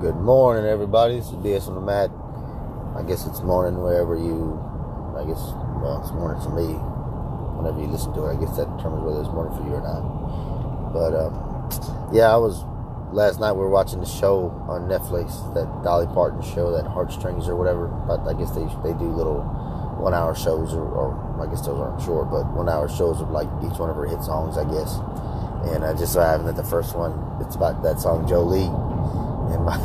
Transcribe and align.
Good 0.00 0.16
morning, 0.16 0.64
everybody. 0.64 1.16
This 1.20 1.26
is 1.26 1.36
BS 1.44 1.68
on 1.68 1.74
the 1.74 1.84
mat. 1.84 2.08
I 2.96 3.06
guess 3.06 3.26
it's 3.26 3.44
morning 3.44 3.84
wherever 3.84 4.16
you. 4.16 4.56
I 5.12 5.28
guess 5.28 5.36
well, 5.76 6.00
it's 6.00 6.08
morning 6.16 6.40
for 6.40 6.56
me. 6.56 6.72
Whenever 7.60 7.84
you 7.84 7.86
listen 7.92 8.16
to 8.16 8.24
it, 8.24 8.32
I 8.32 8.40
guess 8.40 8.56
that 8.56 8.64
determines 8.80 9.04
whether 9.04 9.20
it's 9.20 9.28
morning 9.28 9.52
for 9.52 9.60
you 9.60 9.76
or 9.76 9.84
not. 9.84 10.00
But 10.96 11.12
um, 11.12 11.36
yeah, 12.16 12.32
I 12.32 12.40
was 12.40 12.64
last 13.12 13.44
night. 13.44 13.52
We 13.52 13.60
were 13.60 13.68
watching 13.68 14.00
the 14.00 14.08
show 14.08 14.48
on 14.72 14.88
Netflix, 14.88 15.36
that 15.52 15.68
Dolly 15.84 16.08
Parton 16.16 16.40
show, 16.48 16.72
that 16.72 16.88
Heartstrings 16.88 17.44
or 17.44 17.52
whatever. 17.52 17.84
But 18.08 18.24
I 18.24 18.32
guess 18.32 18.56
they 18.56 18.64
they 18.80 18.96
do 18.96 19.04
little 19.04 19.44
one 20.00 20.16
hour 20.16 20.32
shows, 20.32 20.72
or, 20.72 20.80
or 20.80 21.12
I 21.44 21.44
guess 21.52 21.60
those 21.60 21.76
aren't 21.76 22.00
short, 22.00 22.32
but 22.32 22.48
one 22.56 22.72
hour 22.72 22.88
shows 22.88 23.20
of 23.20 23.36
like 23.36 23.52
each 23.60 23.76
one 23.76 23.92
of 23.92 24.00
her 24.00 24.08
hit 24.08 24.24
songs, 24.24 24.56
I 24.56 24.64
guess. 24.64 24.96
And 25.68 25.84
I 25.84 25.92
just 25.92 26.16
so 26.16 26.24
happened 26.24 26.48
that 26.48 26.56
the 26.56 26.64
first 26.64 26.96
one, 26.96 27.12
it's 27.44 27.52
about 27.52 27.84
that 27.84 28.00
song 28.00 28.24
Jolene 28.24 28.72
and 29.52 29.64
my, 29.64 29.76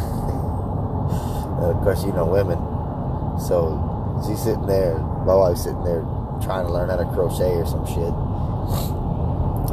of 1.65 1.81
course, 1.83 2.03
you 2.03 2.13
know 2.13 2.25
women. 2.25 2.59
So 3.39 4.21
she's 4.25 4.41
sitting 4.41 4.65
there, 4.65 4.97
my 5.25 5.35
wife's 5.35 5.63
sitting 5.63 5.83
there 5.83 6.01
trying 6.41 6.65
to 6.65 6.71
learn 6.71 6.89
how 6.89 6.97
to 6.97 7.05
crochet 7.13 7.55
or 7.55 7.65
some 7.65 7.85
shit. 7.85 8.13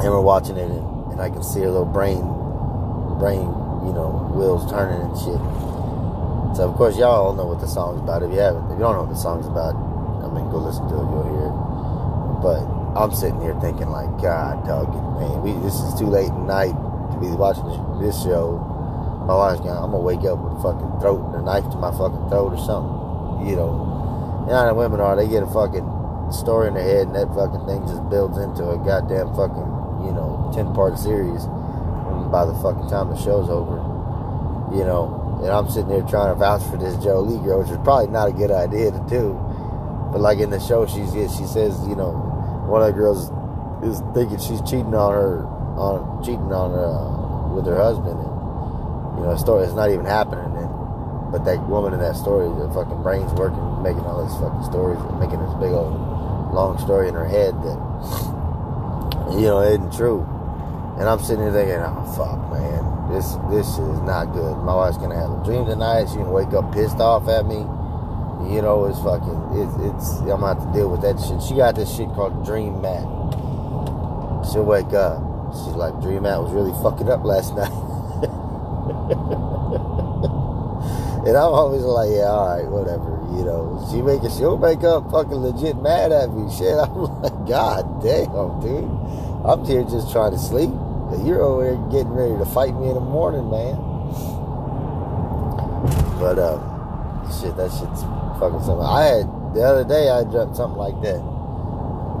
And 0.03 0.11
we're 0.11 0.21
watching 0.21 0.57
it, 0.57 0.69
and, 0.69 1.13
and 1.13 1.21
I 1.21 1.29
can 1.29 1.43
see 1.43 1.61
her 1.61 1.69
little 1.69 1.85
brain, 1.85 2.21
brain, 3.19 3.47
you 3.85 3.93
know, 3.93 4.31
wheels 4.33 4.69
turning 4.69 4.99
and 4.99 5.15
shit. 5.17 5.39
So 6.57 6.69
of 6.69 6.75
course, 6.75 6.97
y'all 6.97 7.29
all 7.29 7.33
know 7.33 7.45
what 7.45 7.59
the 7.59 7.67
song's 7.67 8.01
about. 8.01 8.23
If 8.23 8.31
you 8.31 8.39
haven't, 8.39 8.65
if 8.65 8.77
you 8.77 8.83
don't 8.83 8.95
know 8.95 9.03
what 9.03 9.13
the 9.13 9.21
song's 9.21 9.47
about, 9.47 9.75
I 10.23 10.29
mean, 10.33 10.49
go 10.49 10.57
listen 10.57 10.87
to 10.89 10.95
it, 10.95 11.07
you'll 11.09 11.29
hear 11.29 11.49
it. 11.49 11.57
But 12.41 12.61
I'm 12.99 13.13
sitting 13.13 13.41
here 13.41 13.55
thinking, 13.61 13.89
like, 13.89 14.09
God, 14.21 14.65
dog, 14.65 14.89
man, 15.17 15.41
we 15.41 15.53
this 15.63 15.73
is 15.79 15.97
too 15.97 16.07
late 16.07 16.29
at 16.29 16.43
night 16.45 16.75
to 17.13 17.17
be 17.19 17.27
watching 17.33 17.65
this 18.01 18.21
show 18.21 18.72
my 19.25 19.35
wife's 19.35 19.61
going, 19.61 19.75
I'm 19.75 19.91
gonna 19.91 20.03
wake 20.03 20.23
up 20.27 20.39
with 20.39 20.59
a 20.59 20.61
fucking 20.61 20.99
throat 20.99 21.23
and 21.31 21.35
a 21.35 21.43
knife 21.43 21.67
to 21.71 21.77
my 21.77 21.91
fucking 21.91 22.27
throat 22.27 22.53
or 22.53 22.61
something. 22.61 23.47
You 23.47 23.55
know, 23.55 23.71
you 24.43 24.51
know 24.51 24.67
how 24.67 24.73
women 24.73 24.99
are. 24.99 25.15
They 25.15 25.27
get 25.27 25.43
a 25.43 25.51
fucking 25.51 25.87
story 26.31 26.67
in 26.67 26.73
their 26.73 26.83
head 26.83 27.07
and 27.07 27.15
that 27.15 27.31
fucking 27.31 27.63
thing 27.65 27.87
just 27.87 28.03
builds 28.09 28.37
into 28.37 28.67
a 28.67 28.77
goddamn 28.83 29.31
fucking, 29.35 29.69
you 30.03 30.11
know, 30.11 30.51
10 30.53 30.73
part 30.73 30.97
series 30.97 31.43
And 31.43 32.31
by 32.31 32.45
the 32.45 32.55
fucking 32.59 32.89
time 32.89 33.09
the 33.09 33.19
show's 33.19 33.49
over. 33.49 33.79
You 34.75 34.83
know, 34.83 35.39
and 35.43 35.51
I'm 35.51 35.69
sitting 35.69 35.89
there 35.89 36.01
trying 36.03 36.33
to 36.33 36.39
vouch 36.39 36.63
for 36.67 36.77
this 36.77 36.95
Jolene 36.99 37.43
girl, 37.43 37.61
which 37.61 37.69
is 37.69 37.77
probably 37.83 38.11
not 38.11 38.29
a 38.29 38.33
good 38.33 38.51
idea 38.51 38.91
to 38.91 39.03
do. 39.07 39.35
But 40.11 40.21
like 40.21 40.39
in 40.39 40.49
the 40.49 40.59
show, 40.59 40.85
she's 40.85 41.11
she 41.11 41.45
says, 41.45 41.79
you 41.87 41.95
know, 41.95 42.11
one 42.67 42.81
of 42.81 42.87
the 42.87 42.93
girls 42.93 43.29
is 43.83 44.01
thinking 44.13 44.39
she's 44.39 44.61
cheating 44.61 44.95
on 44.95 45.11
her, 45.11 45.45
on 45.75 46.23
cheating 46.23 46.51
on 46.51 46.71
her 46.71 46.85
uh, 46.87 47.53
with 47.53 47.65
her 47.65 47.75
husband. 47.75 48.22
You 49.17 49.23
know, 49.23 49.37
story 49.37 49.65
is 49.65 49.73
not 49.73 49.89
even 49.89 50.05
happening. 50.05 50.45
And, 50.57 50.69
but 51.31 51.45
that 51.45 51.61
woman 51.67 51.93
in 51.93 51.99
that 51.99 52.15
story, 52.15 52.47
the 52.47 52.71
fucking 52.73 53.01
brain's 53.01 53.33
working, 53.33 53.61
making 53.81 54.05
all 54.05 54.21
these 54.21 54.37
fucking 54.37 54.63
stories, 54.63 54.99
making 55.19 55.41
this 55.41 55.53
big 55.57 55.73
old 55.73 55.93
long 56.53 56.77
story 56.77 57.07
in 57.09 57.15
her 57.15 57.25
head 57.25 57.53
that, 57.63 57.79
you 59.33 59.49
know, 59.49 59.61
isn't 59.61 59.93
true. 59.93 60.21
And 60.99 61.09
I'm 61.09 61.17
sitting 61.19 61.41
there 61.41 61.51
thinking, 61.51 61.81
oh 61.81 62.05
fuck, 62.13 62.37
man, 62.53 62.85
this 63.09 63.33
this 63.49 63.67
is 63.81 63.99
not 64.05 64.31
good. 64.33 64.57
My 64.61 64.75
wife's 64.75 64.97
gonna 64.97 65.17
have 65.17 65.31
a 65.33 65.43
dream 65.43 65.65
tonight. 65.65 66.05
She's 66.05 66.17
gonna 66.17 66.29
wake 66.29 66.53
up 66.53 66.71
pissed 66.71 67.01
off 67.01 67.27
at 67.27 67.45
me. 67.45 67.65
You 68.53 68.61
know, 68.61 68.85
it's 68.85 68.99
fucking, 69.01 69.57
it's, 69.57 69.73
it's 69.89 70.19
I'm 70.21 70.37
gonna 70.41 70.53
have 70.53 70.61
to 70.61 70.73
deal 70.73 70.89
with 70.91 71.01
that 71.01 71.17
shit. 71.17 71.41
She 71.41 71.55
got 71.55 71.75
this 71.75 71.89
shit 71.95 72.09
called 72.13 72.45
Dream 72.45 72.81
Matt. 72.81 73.09
She'll 74.51 74.65
wake 74.69 74.93
up. 74.93 75.17
She's 75.53 75.73
like, 75.73 75.99
Dream 76.01 76.23
Matt 76.23 76.43
was 76.43 76.51
really 76.51 76.73
fucking 76.83 77.09
up 77.09 77.23
last 77.23 77.55
night. 77.57 77.92
And 81.23 81.37
I'm 81.39 81.55
always 81.55 81.83
like, 81.83 82.11
yeah, 82.11 82.27
all 82.27 82.51
right, 82.51 82.67
whatever, 82.67 83.15
you 83.31 83.47
know. 83.47 83.79
She 83.87 84.01
make 84.01 84.23
it, 84.23 84.35
she'll 84.35 84.57
make 84.57 84.83
up 84.83 85.09
fucking 85.09 85.39
legit 85.39 85.79
mad 85.79 86.11
at 86.11 86.27
me. 86.35 86.51
Shit, 86.57 86.75
I'm 86.75 87.07
like, 87.23 87.47
God 87.47 88.03
damn, 88.03 88.59
dude. 88.59 88.91
I'm 89.47 89.63
here 89.63 89.83
just 89.83 90.11
trying 90.11 90.31
to 90.31 90.39
sleep. 90.39 90.71
You're 91.23 91.39
over 91.39 91.63
there 91.63 91.79
getting 91.91 92.11
ready 92.11 92.35
to 92.35 92.45
fight 92.51 92.75
me 92.75 92.87
in 92.89 92.95
the 92.95 93.03
morning, 93.03 93.47
man. 93.47 93.75
But 96.19 96.39
um, 96.39 96.59
shit, 97.39 97.55
that 97.55 97.71
shit's 97.71 98.03
fucking 98.39 98.63
something. 98.63 98.83
I 98.83 99.23
had 99.23 99.25
the 99.55 99.63
other 99.63 99.87
day 99.87 100.09
I 100.09 100.23
dreamt 100.23 100.55
something 100.55 100.79
like 100.79 100.99
that, 101.07 101.23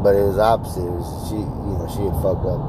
but 0.03 0.15
it 0.15 0.23
was 0.23 0.37
opposite. 0.37 0.85
It 0.85 0.95
was 0.95 1.09
she, 1.27 1.43
you 1.43 1.75
know, 1.75 1.87
she 1.91 2.07
had 2.07 2.15
fucked 2.23 2.47
up. 2.47 2.61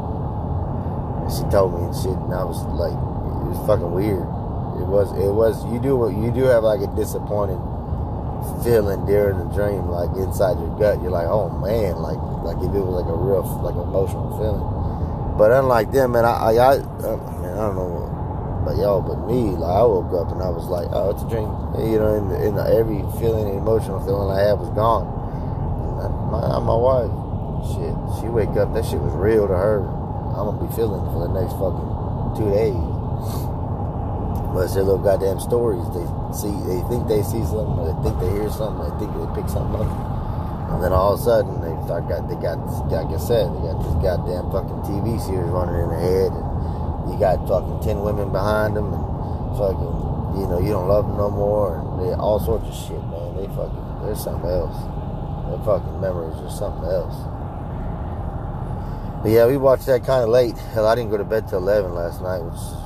And 1.23 1.31
she 1.31 1.47
told 1.51 1.79
me 1.79 1.87
and 1.87 1.95
shit, 1.95 2.17
and 2.17 2.35
I 2.35 2.43
was 2.43 2.59
like, 2.75 2.95
it 2.95 3.47
was 3.55 3.61
fucking 3.71 3.93
weird. 3.93 4.34
It 4.75 4.87
was, 4.87 5.11
it 5.15 5.31
was. 5.31 5.65
You 5.73 5.79
do 5.79 6.11
you 6.11 6.31
do 6.31 6.45
have 6.51 6.65
like 6.65 6.81
a 6.81 6.91
disappointed 6.95 7.59
feeling 8.63 9.07
during 9.07 9.39
the 9.39 9.49
dream, 9.55 9.89
like 9.89 10.11
inside 10.17 10.59
your 10.59 10.75
gut. 10.79 11.01
You're 11.01 11.15
like, 11.15 11.29
oh 11.29 11.49
man, 11.63 12.03
like 12.03 12.19
like 12.43 12.59
if 12.59 12.75
it 12.75 12.83
was 12.83 13.01
like 13.01 13.09
a 13.09 13.17
real 13.17 13.43
like 13.63 13.77
emotional 13.77 14.35
feeling. 14.37 14.67
But 15.39 15.51
unlike 15.51 15.91
them, 15.91 16.13
man, 16.13 16.25
I, 16.25 16.55
I, 16.55 16.75
I 16.75 16.79
man, 17.43 17.55
I 17.59 17.71
don't 17.71 17.77
know 17.77 18.05
about 18.63 18.77
y'all, 18.77 19.03
but 19.03 19.27
me, 19.27 19.53
like 19.57 19.77
I 19.77 19.83
woke 19.83 20.13
up 20.15 20.33
and 20.33 20.41
I 20.41 20.49
was 20.49 20.67
like, 20.67 20.89
oh, 20.91 21.11
it's 21.11 21.23
a 21.23 21.29
dream. 21.29 21.51
You 21.91 21.99
know, 22.01 22.17
and, 22.17 22.57
every 22.71 23.05
feeling, 23.21 23.53
emotional 23.53 24.01
feeling 24.01 24.31
I 24.31 24.41
had 24.41 24.57
was 24.57 24.73
gone. 24.73 25.05
And 26.01 26.13
my, 26.33 26.41
my 26.65 26.79
wife, 26.79 27.13
shit, 27.77 27.93
she 28.21 28.29
wake 28.33 28.57
up, 28.57 28.73
that 28.73 28.85
shit 28.85 29.01
was 29.01 29.13
real 29.15 29.47
to 29.47 29.57
her. 29.57 29.85
I'm 30.35 30.49
gonna 30.49 30.67
be 30.67 30.71
feeling 30.75 31.05
for 31.13 31.29
the 31.29 31.33
next 31.35 31.55
fucking 31.61 32.39
two 32.39 32.51
days. 32.51 32.94
It's 34.63 34.75
their 34.75 34.85
little 34.85 35.03
goddamn 35.03 35.41
stories. 35.41 35.83
They 35.91 36.07
see, 36.31 36.55
they 36.65 36.81
think 36.87 37.11
they 37.11 37.27
see 37.27 37.43
something, 37.43 37.75
or 37.75 37.91
they 37.91 37.99
think 38.07 38.15
they 38.23 38.31
hear 38.39 38.51
something, 38.55 38.87
they 38.87 38.97
think 39.03 39.11
they 39.13 39.27
pick 39.35 39.51
something 39.51 39.83
up, 39.83 39.91
and 40.73 40.79
then 40.79 40.95
all 40.95 41.15
of 41.15 41.21
a 41.21 41.23
sudden 41.23 41.59
they 41.59 41.75
start 41.85 42.07
got 42.09 42.31
they 42.31 42.39
got 42.39 42.63
like 42.87 43.11
I 43.11 43.19
said, 43.19 43.51
they 43.51 43.61
got 43.67 43.83
this 43.83 43.99
goddamn 43.99 44.49
fucking 44.55 44.81
TV 44.87 45.19
series 45.21 45.51
running 45.51 45.75
in 45.75 45.91
their 45.91 46.01
head, 46.01 46.31
and 46.33 46.47
you 47.11 47.19
got 47.19 47.43
fucking 47.51 47.83
ten 47.83 48.01
women 48.07 48.31
behind 48.31 48.79
them, 48.79 48.95
and 48.95 49.05
fucking 49.59 49.95
you 50.39 50.47
know 50.47 50.63
you 50.63 50.71
don't 50.71 50.87
love 50.87 51.05
them 51.07 51.19
no 51.19 51.29
more, 51.29 51.83
and 51.83 52.01
they, 52.01 52.15
all 52.15 52.39
sorts 52.39 52.65
of 52.65 52.75
shit, 52.75 53.03
man. 53.11 53.35
They 53.37 53.51
fucking 53.53 54.07
there's 54.07 54.23
something 54.23 54.49
else. 54.49 54.79
Their 55.51 55.61
fucking 55.67 56.01
memories 56.01 56.39
are 56.41 56.51
something 56.51 56.89
else. 56.89 57.19
But 59.23 59.31
yeah, 59.35 59.47
we 59.47 59.59
watched 59.59 59.87
that 59.87 60.07
kind 60.07 60.23
of 60.23 60.31
late. 60.31 60.57
Hell, 60.73 60.87
I 60.87 60.95
didn't 60.95 61.11
go 61.11 61.19
to 61.19 61.25
bed 61.25 61.49
till 61.49 61.59
eleven 61.59 61.95
last 61.95 62.23
night, 62.23 62.41
which 62.41 62.84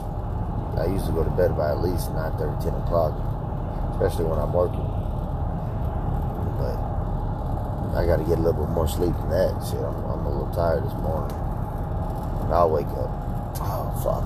I 0.79 0.87
to 0.87 1.13
go 1.13 1.25
to 1.25 1.31
bed 1.31 1.57
by 1.57 1.71
at 1.71 1.83
least 1.83 2.13
9 2.13 2.39
30, 2.39 2.63
10 2.63 2.75
o'clock, 2.87 3.13
especially 3.93 4.25
when 4.31 4.39
I'm 4.39 4.53
working. 4.53 4.87
But 6.59 6.79
I 7.99 8.07
got 8.07 8.23
to 8.23 8.25
get 8.25 8.39
a 8.39 8.43
little 8.43 8.65
bit 8.65 8.71
more 8.71 8.87
sleep 8.87 9.13
than 9.13 9.31
that. 9.31 9.59
Shit, 9.67 9.83
I'm, 9.83 9.99
I'm 10.07 10.23
a 10.27 10.31
little 10.31 10.55
tired 10.55 10.87
this 10.87 10.95
morning. 11.03 11.35
And 12.47 12.55
I'll 12.55 12.71
wake 12.71 12.87
up. 12.95 13.11
Oh, 13.59 13.91
fuck. 14.07 14.23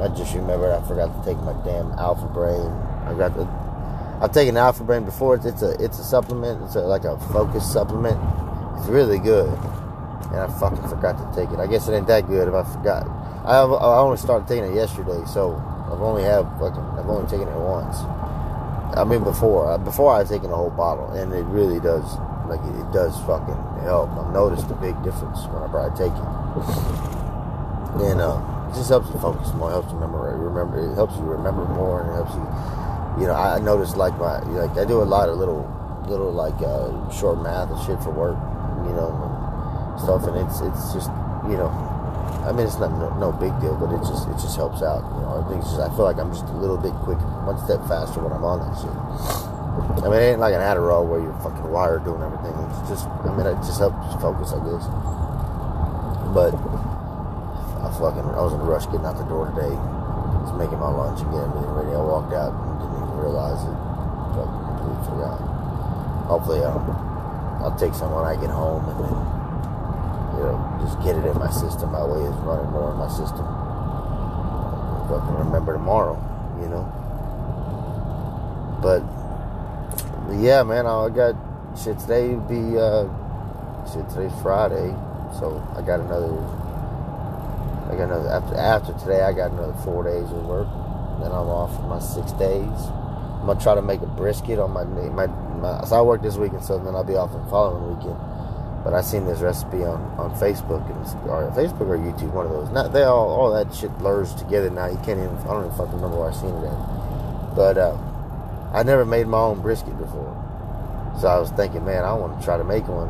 I 0.00 0.12
just 0.14 0.34
remembered 0.34 0.72
I 0.72 0.82
forgot 0.86 1.08
to 1.08 1.20
take 1.24 1.40
my 1.40 1.56
damn 1.64 1.92
Alpha 1.96 2.26
Brain. 2.26 2.68
I 3.08 3.14
got 3.16 3.34
the. 3.34 3.48
I've 4.20 4.32
taken 4.32 4.56
Alpha 4.56 4.84
Brain 4.84 5.04
before. 5.04 5.36
It's, 5.36 5.46
it's 5.46 5.62
a 5.62 5.72
it's 5.82 5.98
a 5.98 6.04
supplement. 6.04 6.62
It's 6.64 6.74
a, 6.74 6.80
like 6.80 7.04
a 7.04 7.16
focus 7.32 7.64
supplement. 7.64 8.20
It's 8.76 8.88
really 8.88 9.18
good. 9.18 9.48
And 9.48 10.40
I 10.44 10.48
fucking 10.60 10.84
forgot 10.88 11.16
to 11.16 11.26
take 11.34 11.50
it. 11.50 11.60
I 11.60 11.66
guess 11.66 11.88
it 11.88 11.94
ain't 11.94 12.08
that 12.08 12.26
good 12.26 12.48
if 12.48 12.54
I 12.54 12.64
forgot. 12.64 13.06
I, 13.44 13.60
I 13.60 13.98
only 13.98 14.16
started 14.16 14.48
taking 14.48 14.64
it 14.64 14.74
yesterday, 14.74 15.22
so 15.26 15.62
I've 15.94 16.02
only 16.02 16.24
have 16.24 16.50
fucking 16.58 16.82
I've 16.98 17.08
only 17.08 17.30
taken 17.30 17.46
it 17.46 17.54
once. 17.54 18.02
I 18.98 19.04
mean 19.06 19.22
before 19.22 19.70
uh, 19.70 19.78
before 19.78 20.12
I've 20.12 20.28
taken 20.28 20.50
a 20.50 20.56
whole 20.56 20.70
bottle, 20.70 21.06
and 21.12 21.32
it 21.32 21.46
really 21.46 21.78
does 21.78 22.02
like 22.50 22.58
it, 22.58 22.92
does 22.92 23.14
fucking 23.22 23.54
help. 23.86 24.10
I've 24.10 24.34
noticed 24.34 24.66
a 24.70 24.74
big 24.74 24.98
difference 25.06 25.46
whenever 25.54 25.78
I 25.78 25.88
take 25.94 26.10
it, 26.10 26.26
and 28.10 28.18
uh, 28.20 28.42
it 28.70 28.74
just 28.74 28.90
helps 28.90 29.06
you 29.14 29.20
focus 29.20 29.54
more, 29.54 29.70
helps 29.70 29.94
you 29.94 29.94
remember, 29.94 30.18
remember 30.34 30.82
it 30.82 30.94
helps 30.98 31.14
you 31.14 31.22
remember 31.22 31.64
more, 31.78 32.02
and 32.02 32.10
it 32.10 32.14
helps 32.18 32.34
you. 32.34 32.42
You 33.22 33.30
know, 33.30 33.38
I 33.38 33.60
noticed 33.60 33.96
like 33.96 34.18
my 34.18 34.42
like 34.50 34.76
I 34.76 34.84
do 34.84 35.00
a 35.00 35.06
lot 35.06 35.28
of 35.28 35.38
little 35.38 35.62
little 36.10 36.32
like 36.32 36.58
uh, 36.58 36.90
short 37.14 37.40
math 37.40 37.70
and 37.70 37.78
shit 37.86 38.02
for 38.02 38.10
work, 38.10 38.34
you 38.82 38.94
know, 38.98 39.14
stuff, 40.02 40.26
and 40.26 40.34
it's 40.42 40.58
it's 40.58 40.92
just 40.92 41.06
you 41.46 41.54
know 41.54 41.70
I 42.44 42.52
mean, 42.52 42.68
it's 42.68 42.76
not 42.76 42.92
no, 43.16 43.32
big 43.32 43.56
deal, 43.64 43.72
but 43.80 43.88
it 43.88 44.04
just 44.04 44.28
it 44.28 44.36
just 44.36 44.56
helps 44.56 44.84
out. 44.84 45.00
You 45.00 45.24
know, 45.24 45.40
I 45.40 45.48
think 45.48 45.64
just 45.64 45.80
I 45.80 45.88
feel 45.96 46.04
like 46.04 46.20
I'm 46.20 46.28
just 46.28 46.44
a 46.44 46.58
little 46.60 46.76
bit 46.76 46.92
quick, 47.00 47.16
one 47.48 47.56
step 47.64 47.80
faster 47.88 48.20
when 48.20 48.36
I'm 48.36 48.44
on 48.44 48.60
that 48.60 48.76
shit. 48.76 48.92
I 50.04 50.12
mean, 50.12 50.20
it 50.20 50.36
ain't 50.36 50.44
like 50.44 50.54
an 50.54 50.60
Adderall 50.60 51.08
where 51.08 51.18
you're 51.24 51.34
fucking 51.40 51.66
wired 51.72 52.04
doing 52.04 52.20
everything. 52.20 52.52
It's 52.68 52.84
just, 52.86 53.08
I 53.26 53.32
mean, 53.34 53.48
it 53.48 53.58
just 53.64 53.80
helps 53.80 53.96
focus, 54.22 54.52
I 54.54 54.60
guess. 54.62 54.86
But 56.30 56.54
I 57.82 57.88
fucking, 57.96 58.22
I 58.22 58.40
was 58.44 58.52
in 58.54 58.60
a 58.60 58.68
rush 58.68 58.86
getting 58.86 59.08
out 59.08 59.16
the 59.16 59.26
door 59.26 59.50
today. 59.50 59.72
Was 60.44 60.52
making 60.60 60.78
my 60.78 60.92
lunch 60.92 61.24
and 61.24 61.32
getting 61.32 61.48
everything 61.48 61.74
ready. 61.74 61.96
I 61.96 62.04
walked 62.04 62.36
out 62.36 62.52
and 62.52 62.76
didn't 62.76 63.02
even 63.02 63.18
realize 63.18 63.58
it. 63.64 63.76
Fucking 64.36 64.62
completely 64.68 65.02
forgot. 65.08 65.38
Hopefully, 66.28 66.60
um, 66.62 66.84
I'll 67.64 67.74
take 67.80 67.96
some 67.96 68.12
when 68.12 68.28
I 68.28 68.36
get 68.36 68.52
home 68.52 68.84
and 68.84 68.98
then 69.00 69.14
you 70.36 70.44
know, 70.44 70.58
just 70.82 70.98
get 71.02 71.16
it 71.16 71.24
in 71.24 71.38
my 71.38 71.50
system. 71.50 71.92
My 71.92 72.04
way 72.04 72.20
is 72.22 72.36
running 72.42 72.70
more 72.70 72.90
in 72.92 72.98
my 72.98 73.08
system. 73.08 73.46
Fucking 75.08 75.36
remember 75.46 75.72
tomorrow, 75.74 76.16
you 76.60 76.68
know. 76.68 76.84
but 78.82 79.02
yeah, 80.40 80.62
man, 80.62 80.86
I 80.86 81.08
got 81.08 81.36
shit 81.76 81.98
today. 81.98 82.34
Be 82.34 82.78
uh, 82.78 83.08
shit 83.92 84.08
today's 84.10 84.32
Friday, 84.42 84.92
so 85.38 85.62
I 85.76 85.82
got 85.82 86.00
another. 86.00 86.32
I 87.88 87.96
got 87.96 88.08
another 88.10 88.28
after 88.28 88.56
after 88.56 88.92
today. 88.98 89.22
I 89.22 89.32
got 89.32 89.52
another 89.52 89.74
four 89.84 90.04
days 90.04 90.24
of 90.24 90.46
work. 90.46 90.68
Then 91.20 91.30
I'm 91.32 91.48
off 91.48 91.76
for 91.76 91.82
my 91.82 92.00
six 92.00 92.32
days. 92.32 92.80
I'm 93.40 93.46
gonna 93.46 93.60
try 93.60 93.74
to 93.74 93.82
make 93.82 94.00
a 94.00 94.06
brisket 94.06 94.58
on 94.58 94.72
my 94.72 94.84
my, 94.84 95.26
my 95.26 95.84
so 95.84 95.96
I 95.96 96.02
work 96.02 96.22
this 96.22 96.36
weekend, 96.36 96.64
so 96.64 96.78
then 96.78 96.94
I'll 96.94 97.04
be 97.04 97.16
off 97.16 97.32
the 97.32 97.44
following 97.50 97.96
weekend. 97.96 98.16
But 98.84 98.92
I 98.92 99.00
seen 99.00 99.24
this 99.24 99.40
recipe 99.40 99.82
on, 99.82 99.98
on 100.20 100.30
Facebook 100.36 100.84
and 100.84 101.30
or 101.30 101.50
Facebook 101.56 101.88
or 101.88 101.96
YouTube, 101.96 102.32
one 102.32 102.44
of 102.44 102.52
those. 102.52 102.68
Not 102.70 102.92
they 102.92 103.02
all 103.02 103.28
all 103.30 103.50
that 103.54 103.74
shit 103.74 103.90
blurs 103.98 104.34
together 104.34 104.68
now. 104.68 104.86
You 104.86 104.96
can't 104.98 105.18
even 105.18 105.34
I 105.38 105.44
don't 105.44 105.64
even 105.64 105.76
fucking 105.78 105.94
remember 105.94 106.18
where 106.18 106.30
I 106.30 106.34
seen 106.34 106.52
it 106.52 106.68
at. 106.68 107.56
But 107.56 107.78
uh, 107.78 107.96
I 108.74 108.82
never 108.82 109.06
made 109.06 109.26
my 109.26 109.38
own 109.38 109.62
brisket 109.62 109.96
before, 109.96 110.36
so 111.18 111.28
I 111.28 111.38
was 111.38 111.50
thinking, 111.52 111.84
man, 111.86 112.04
I 112.04 112.12
want 112.12 112.38
to 112.38 112.44
try 112.44 112.58
to 112.58 112.64
make 112.64 112.86
one. 112.86 113.08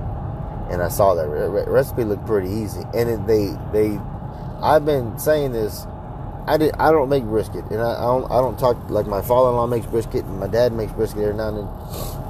And 0.71 0.81
I 0.81 0.88
saw 0.88 1.15
that 1.15 1.26
re- 1.26 1.65
recipe 1.67 2.05
looked 2.05 2.25
pretty 2.25 2.49
easy, 2.49 2.82
and 2.94 3.11
it, 3.11 3.26
they 3.26 3.50
they 3.73 3.99
I've 4.62 4.87
been 4.87 5.19
saying 5.19 5.53
this. 5.53 5.87
I 6.47 6.56
did. 6.56 6.75
I 6.79 6.93
don't 6.93 7.09
make 7.09 7.25
brisket, 7.25 7.65
and 7.71 7.81
I, 7.81 7.94
I 7.94 8.06
don't. 8.06 8.31
I 8.31 8.41
don't 8.41 8.59
talk 8.59 8.76
like 8.91 9.06
my 9.06 9.23
father-in-law 9.23 9.67
makes 9.67 9.87
brisket, 9.87 10.25
and 10.25 10.38
my 10.38 10.47
dad 10.47 10.73
makes 10.73 10.93
brisket 10.93 11.23
every 11.23 11.35
now 11.35 11.49
and 11.49 11.59
then 11.59 12.24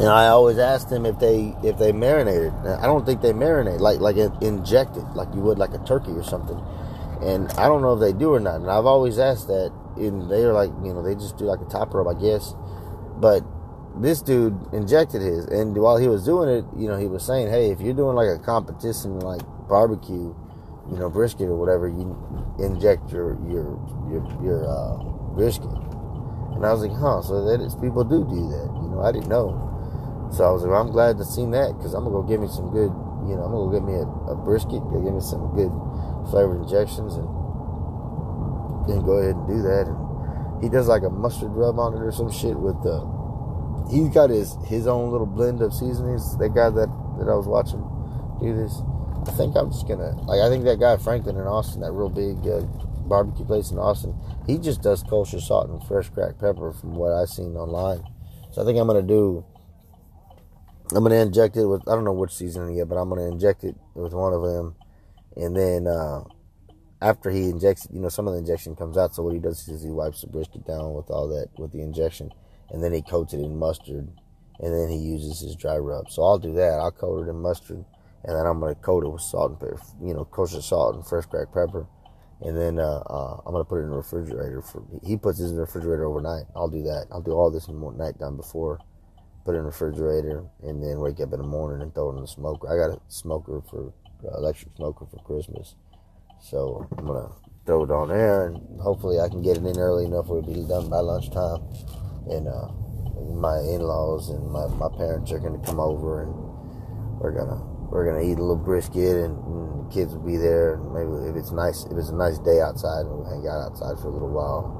and 0.00 0.08
I 0.08 0.28
always 0.28 0.56
ask 0.56 0.88
them 0.88 1.04
if 1.04 1.18
they 1.18 1.54
if 1.62 1.76
they 1.76 1.92
marinated. 1.92 2.54
I 2.64 2.86
don't 2.86 3.04
think 3.04 3.20
they 3.20 3.34
marinate 3.34 3.80
like 3.80 4.00
like 4.00 4.16
inject 4.40 4.96
it 4.96 5.04
like 5.14 5.28
you 5.34 5.42
would 5.42 5.58
like 5.58 5.74
a 5.74 5.84
turkey 5.84 6.12
or 6.12 6.24
something. 6.24 6.58
And 7.20 7.50
I 7.60 7.68
don't 7.68 7.82
know 7.82 7.92
if 7.92 8.00
they 8.00 8.14
do 8.18 8.32
or 8.32 8.40
not. 8.40 8.62
And 8.62 8.70
I've 8.70 8.86
always 8.86 9.18
asked 9.18 9.48
that, 9.48 9.70
and 9.96 10.30
they're 10.30 10.54
like, 10.54 10.70
you 10.82 10.94
know, 10.94 11.02
they 11.02 11.14
just 11.14 11.36
do 11.36 11.44
like 11.44 11.60
a 11.60 11.66
top 11.66 11.92
rub, 11.92 12.08
I 12.08 12.18
guess. 12.18 12.54
But 13.20 13.44
this 14.00 14.22
dude 14.22 14.56
injected 14.72 15.20
his, 15.20 15.44
and 15.44 15.76
while 15.76 15.98
he 15.98 16.08
was 16.08 16.24
doing 16.24 16.48
it, 16.48 16.64
you 16.78 16.88
know, 16.88 16.96
he 16.96 17.06
was 17.06 17.22
saying, 17.22 17.50
hey, 17.50 17.70
if 17.70 17.82
you're 17.82 17.92
doing 17.92 18.16
like 18.16 18.28
a 18.28 18.38
competition 18.38 19.20
like 19.20 19.42
barbecue, 19.68 20.34
you 20.90 20.96
know, 20.96 21.10
brisket 21.10 21.46
or 21.46 21.56
whatever, 21.56 21.86
you 21.88 22.16
inject 22.58 23.12
your 23.12 23.36
your 23.44 23.76
your 24.08 24.24
your 24.42 24.64
uh, 24.64 24.96
brisket. 25.36 25.68
And 26.56 26.64
I 26.64 26.72
was 26.72 26.80
like, 26.80 26.96
huh, 26.96 27.20
so 27.20 27.44
that 27.44 27.60
is 27.60 27.74
people 27.74 28.02
do 28.02 28.24
do 28.24 28.48
that. 28.48 28.68
You 28.80 28.88
know, 28.88 29.02
I 29.04 29.12
didn't 29.12 29.28
know. 29.28 29.69
So 30.30 30.44
I 30.46 30.50
was 30.54 30.62
like, 30.62 30.70
well, 30.70 30.80
I'm 30.80 30.92
glad 30.92 31.18
to 31.18 31.24
see 31.24 31.44
that 31.50 31.74
because 31.76 31.94
I'm 31.94 32.04
gonna 32.06 32.14
go 32.14 32.22
get 32.22 32.38
me 32.38 32.46
some 32.46 32.70
good, 32.70 32.94
you 33.26 33.34
know, 33.34 33.42
I'm 33.42 33.50
gonna 33.50 33.66
go 33.66 33.74
get 33.74 33.82
me 33.82 33.98
a, 33.98 34.06
a 34.30 34.36
brisket, 34.38 34.78
go 34.78 35.02
me 35.02 35.18
some 35.18 35.50
good 35.58 35.74
flavored 36.30 36.62
injections, 36.62 37.18
and 37.18 37.26
then 38.86 39.02
go 39.02 39.18
ahead 39.18 39.34
and 39.34 39.46
do 39.50 39.58
that. 39.66 39.90
And 39.90 40.62
he 40.62 40.68
does 40.68 40.86
like 40.86 41.02
a 41.02 41.10
mustard 41.10 41.50
rub 41.50 41.78
on 41.78 41.98
it 41.98 42.02
or 42.02 42.12
some 42.12 42.30
shit 42.30 42.54
with 42.54 42.78
the. 42.86 43.02
He's 43.90 44.14
got 44.14 44.30
his 44.30 44.54
his 44.66 44.86
own 44.86 45.10
little 45.10 45.26
blend 45.26 45.62
of 45.62 45.74
seasonings. 45.74 46.38
That 46.38 46.54
guy 46.54 46.70
that 46.70 46.90
that 47.18 47.26
I 47.26 47.34
was 47.34 47.50
watching 47.50 47.82
do 48.38 48.54
this. 48.54 48.82
I 49.26 49.32
think 49.32 49.56
I'm 49.56 49.70
just 49.70 49.88
gonna 49.88 50.14
like. 50.30 50.40
I 50.40 50.48
think 50.48 50.62
that 50.64 50.78
guy 50.78 50.96
Franklin 50.96 51.36
in 51.36 51.46
Austin, 51.46 51.82
that 51.82 51.90
real 51.90 52.08
big 52.08 52.38
uh, 52.46 52.62
barbecue 53.10 53.44
place 53.44 53.70
in 53.70 53.78
Austin, 53.78 54.14
he 54.46 54.58
just 54.58 54.80
does 54.80 55.02
kosher 55.02 55.40
salt 55.40 55.68
and 55.68 55.82
fresh 55.84 56.08
cracked 56.08 56.38
pepper 56.38 56.70
from 56.70 56.94
what 56.94 57.12
I've 57.12 57.28
seen 57.28 57.56
online. 57.56 58.06
So 58.52 58.62
I 58.62 58.64
think 58.64 58.78
I'm 58.78 58.86
gonna 58.86 59.02
do 59.02 59.44
I'm 60.92 61.04
gonna 61.04 61.16
inject 61.16 61.56
it 61.56 61.66
with 61.66 61.88
I 61.88 61.94
don't 61.94 62.04
know 62.04 62.12
which 62.12 62.34
seasoning 62.34 62.76
yet, 62.76 62.88
but 62.88 62.96
I'm 62.96 63.08
gonna 63.08 63.28
inject 63.28 63.62
it 63.64 63.76
with 63.94 64.12
one 64.12 64.32
of 64.32 64.42
them, 64.42 64.74
and 65.36 65.56
then 65.56 65.86
uh, 65.86 66.24
after 67.00 67.30
he 67.30 67.48
injects 67.48 67.84
it, 67.84 67.92
you 67.92 68.00
know, 68.00 68.08
some 68.08 68.26
of 68.26 68.34
the 68.34 68.40
injection 68.40 68.74
comes 68.74 68.96
out. 68.96 69.14
So 69.14 69.22
what 69.22 69.34
he 69.34 69.40
does 69.40 69.66
is 69.68 69.84
he 69.84 69.90
wipes 69.90 70.22
the 70.22 70.26
brisket 70.26 70.66
down 70.66 70.94
with 70.94 71.10
all 71.10 71.28
that 71.28 71.48
with 71.58 71.72
the 71.72 71.80
injection, 71.80 72.30
and 72.70 72.82
then 72.82 72.92
he 72.92 73.02
coats 73.02 73.32
it 73.32 73.38
in 73.38 73.56
mustard, 73.56 74.08
and 74.58 74.74
then 74.74 74.88
he 74.88 74.96
uses 74.96 75.40
his 75.40 75.54
dry 75.54 75.76
rub. 75.76 76.10
So 76.10 76.24
I'll 76.24 76.38
do 76.38 76.54
that. 76.54 76.80
I'll 76.80 76.90
coat 76.90 77.26
it 77.26 77.30
in 77.30 77.36
mustard, 77.36 77.84
and 78.24 78.36
then 78.36 78.44
I'm 78.46 78.58
gonna 78.58 78.74
coat 78.74 79.04
it 79.04 79.10
with 79.10 79.22
salt 79.22 79.52
and 79.52 79.60
pepper, 79.60 79.80
you 80.02 80.12
know, 80.12 80.24
kosher 80.24 80.60
salt 80.60 80.96
and 80.96 81.06
fresh 81.06 81.26
cracked 81.26 81.54
pepper, 81.54 81.86
and 82.40 82.56
then 82.56 82.80
uh, 82.80 83.02
uh, 83.06 83.40
I'm 83.46 83.52
gonna 83.52 83.64
put 83.64 83.78
it 83.78 83.84
in 83.84 83.90
the 83.90 83.96
refrigerator. 83.96 84.60
For 84.60 84.82
he 85.04 85.16
puts 85.16 85.38
his 85.38 85.50
in 85.50 85.56
the 85.56 85.62
refrigerator 85.62 86.04
overnight. 86.04 86.46
I'll 86.56 86.68
do 86.68 86.82
that. 86.82 87.06
I'll 87.12 87.22
do 87.22 87.32
all 87.32 87.52
this 87.52 87.68
in 87.68 87.78
the 87.78 87.90
night 87.92 88.18
time 88.18 88.36
before 88.36 88.80
put 89.44 89.54
it 89.54 89.58
in 89.58 89.64
the 89.64 89.70
refrigerator, 89.70 90.44
and 90.62 90.82
then 90.82 91.00
wake 91.00 91.20
up 91.20 91.32
in 91.32 91.40
the 91.40 91.46
morning 91.46 91.82
and 91.82 91.94
throw 91.94 92.10
it 92.10 92.16
in 92.16 92.22
the 92.22 92.28
smoker. 92.28 92.68
I 92.68 92.76
got 92.76 92.96
a 92.96 93.00
smoker 93.08 93.62
for 93.68 93.92
uh, 94.24 94.38
electric 94.38 94.76
smoker 94.76 95.06
for 95.06 95.18
Christmas, 95.24 95.74
so 96.40 96.86
I'm 96.98 97.06
gonna 97.06 97.30
throw 97.66 97.84
it 97.84 97.90
on 97.90 98.08
there, 98.08 98.48
and 98.48 98.80
hopefully 98.80 99.20
I 99.20 99.28
can 99.28 99.42
get 99.42 99.56
it 99.56 99.64
in 99.64 99.78
early 99.78 100.04
enough 100.04 100.26
where 100.26 100.40
it'll 100.40 100.54
be 100.54 100.68
done 100.68 100.88
by 100.88 101.00
lunchtime. 101.00 101.62
And 102.28 102.48
uh, 102.48 102.68
my 103.34 103.58
in-laws 103.58 104.28
and 104.28 104.50
my, 104.50 104.66
my 104.76 104.88
parents 104.96 105.32
are 105.32 105.38
gonna 105.38 105.64
come 105.64 105.80
over, 105.80 106.22
and 106.22 106.32
we're 107.20 107.32
gonna 107.32 107.60
we're 107.90 108.06
gonna 108.06 108.22
eat 108.22 108.38
a 108.38 108.42
little 108.42 108.56
brisket, 108.56 109.24
and, 109.24 109.36
and 109.36 109.86
the 109.86 109.92
kids 109.92 110.14
will 110.14 110.24
be 110.24 110.36
there. 110.36 110.78
Maybe 110.94 111.28
if 111.28 111.36
it's 111.36 111.50
nice, 111.50 111.84
if 111.86 111.96
it's 111.98 112.10
a 112.10 112.14
nice 112.14 112.38
day 112.38 112.60
outside, 112.60 113.04
we'll 113.04 113.24
hang 113.24 113.48
out 113.48 113.72
outside 113.72 113.98
for 114.00 114.08
a 114.08 114.12
little 114.12 114.30
while, 114.30 114.79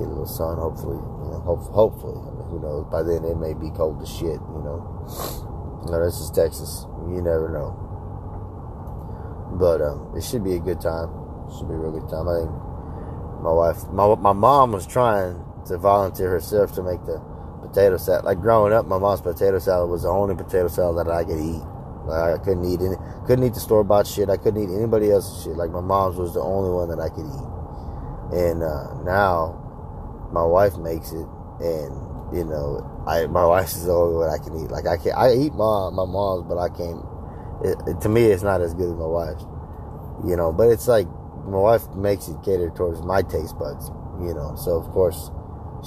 get 0.00 0.08
a 0.08 0.16
little 0.16 0.26
sun. 0.26 0.56
Hopefully, 0.56 0.96
you 0.96 1.28
know, 1.28 1.40
hope, 1.44 1.68
hopefully. 1.68 2.16
Who 2.48 2.58
knows? 2.58 2.88
By 2.90 3.04
then 3.04 3.22
it 3.24 3.36
may 3.36 3.52
be 3.54 3.70
cold 3.76 4.00
as 4.02 4.08
shit, 4.08 4.40
you 4.40 4.62
know. 4.64 4.80
No, 5.86 6.04
this 6.04 6.18
is 6.18 6.30
Texas. 6.32 6.88
You 7.08 7.20
never 7.20 7.52
know. 7.52 7.76
But 9.60 9.80
um, 9.84 10.12
it 10.16 10.24
should 10.24 10.42
be 10.42 10.56
a 10.56 10.60
good 10.60 10.80
time. 10.80 11.12
Should 11.52 11.68
be 11.68 11.74
a 11.74 11.78
real 11.78 11.92
good 11.92 12.08
time. 12.08 12.28
I 12.28 12.40
think 12.40 12.50
my 13.44 13.52
wife, 13.52 13.84
my 13.92 14.14
my 14.16 14.32
mom 14.32 14.72
was 14.72 14.86
trying 14.86 15.36
to 15.66 15.78
volunteer 15.78 16.30
herself 16.30 16.72
to 16.74 16.82
make 16.82 17.04
the 17.04 17.20
potato 17.62 17.96
salad. 17.96 18.24
Like 18.24 18.40
growing 18.40 18.72
up, 18.72 18.86
my 18.86 18.98
mom's 18.98 19.20
potato 19.20 19.58
salad 19.58 19.90
was 19.90 20.02
the 20.02 20.08
only 20.08 20.34
potato 20.34 20.68
salad 20.68 21.06
that 21.06 21.12
I 21.12 21.24
could 21.24 21.40
eat. 21.40 21.62
Like 22.06 22.40
I 22.40 22.42
couldn't 22.42 22.64
eat 22.64 22.80
any, 22.80 22.96
couldn't 23.26 23.44
eat 23.44 23.54
the 23.54 23.60
store 23.60 23.84
bought 23.84 24.06
shit. 24.06 24.30
I 24.30 24.36
couldn't 24.36 24.62
eat 24.62 24.74
anybody 24.74 25.10
else's 25.10 25.44
shit. 25.44 25.56
Like 25.56 25.70
my 25.70 25.80
mom's 25.80 26.16
was 26.16 26.34
the 26.34 26.40
only 26.40 26.70
one 26.70 26.88
that 26.88 27.00
I 27.00 27.08
could 27.08 27.26
eat. 27.26 27.46
And 28.32 28.62
uh, 28.62 29.02
now 29.02 29.69
my 30.32 30.44
wife 30.44 30.76
makes 30.76 31.12
it, 31.12 31.26
and 31.60 31.92
you 32.32 32.44
know, 32.44 32.86
I 33.06 33.26
my 33.26 33.44
wife 33.44 33.68
is 33.68 33.86
the 33.86 33.92
only 33.92 34.16
one 34.16 34.30
I 34.30 34.38
can 34.38 34.56
eat. 34.56 34.70
Like 34.70 34.86
I 34.86 34.96
can 34.96 35.12
I 35.12 35.34
eat 35.34 35.54
my 35.54 35.90
my 35.90 36.06
mom's, 36.06 36.44
but 36.48 36.58
I 36.58 36.68
can't. 36.68 37.04
It, 37.62 37.76
it, 37.86 38.00
to 38.02 38.08
me, 38.08 38.24
it's 38.24 38.42
not 38.42 38.60
as 38.60 38.74
good 38.74 38.88
as 38.90 38.96
my 38.96 39.06
wife's. 39.06 39.44
You 40.26 40.36
know, 40.36 40.52
but 40.52 40.68
it's 40.68 40.88
like 40.88 41.06
my 41.44 41.58
wife 41.58 41.88
makes 41.94 42.28
it 42.28 42.36
cater 42.44 42.70
towards 42.70 43.02
my 43.02 43.22
taste 43.22 43.58
buds. 43.58 43.90
You 44.20 44.34
know, 44.34 44.54
so 44.56 44.76
of 44.76 44.88
course 44.92 45.30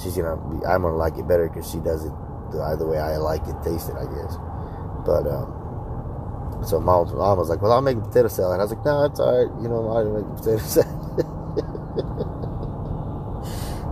she's 0.02 0.16
gonna 0.16 0.36
be. 0.36 0.64
I'm 0.66 0.82
gonna 0.82 0.96
like 0.96 1.16
it 1.16 1.26
better 1.28 1.48
because 1.48 1.70
she 1.70 1.78
does 1.78 2.04
it 2.04 2.12
the 2.54 2.86
way 2.86 2.98
I 2.98 3.16
like 3.16 3.42
it, 3.46 3.56
taste 3.64 3.88
it, 3.88 3.96
I 3.96 4.06
guess. 4.06 4.36
But 5.04 5.26
um, 5.26 6.62
so 6.64 6.80
mom, 6.80 7.14
mom 7.16 7.38
was 7.38 7.48
like, 7.48 7.62
"Well, 7.62 7.72
I'll 7.72 7.82
make 7.82 7.98
potato 8.00 8.28
salad." 8.28 8.54
And 8.54 8.62
I 8.62 8.64
was 8.64 8.72
like, 8.72 8.84
"No, 8.84 9.04
it's 9.04 9.20
all 9.20 9.32
right. 9.32 9.62
You 9.62 9.68
know, 9.68 9.88
I'll 9.90 10.22
make 10.22 10.36
potato 10.36 10.58
salad." 10.64 12.20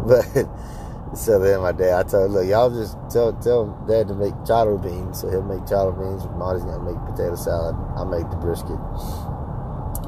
but 0.07 0.49
so 1.15 1.39
then 1.39 1.61
my 1.61 1.73
dad, 1.73 2.07
I 2.07 2.09
told 2.09 2.27
him, 2.27 2.33
look, 2.33 2.49
y'all 2.49 2.71
just 2.71 2.97
tell 3.11 3.33
tell 3.35 3.67
dad 3.87 4.09
to 4.09 4.15
make 4.15 4.35
charro 4.49 4.83
beans, 4.83 5.21
so 5.21 5.31
he'll 5.31 5.43
make 5.43 5.61
charro 5.69 5.93
beans. 5.93 6.25
Monty's 6.37 6.65
gonna 6.65 6.83
make 6.83 6.99
potato 7.05 7.37
salad. 7.37 7.77
I'll 7.97 8.07
make 8.07 8.29
the 8.31 8.37
brisket. 8.37 8.81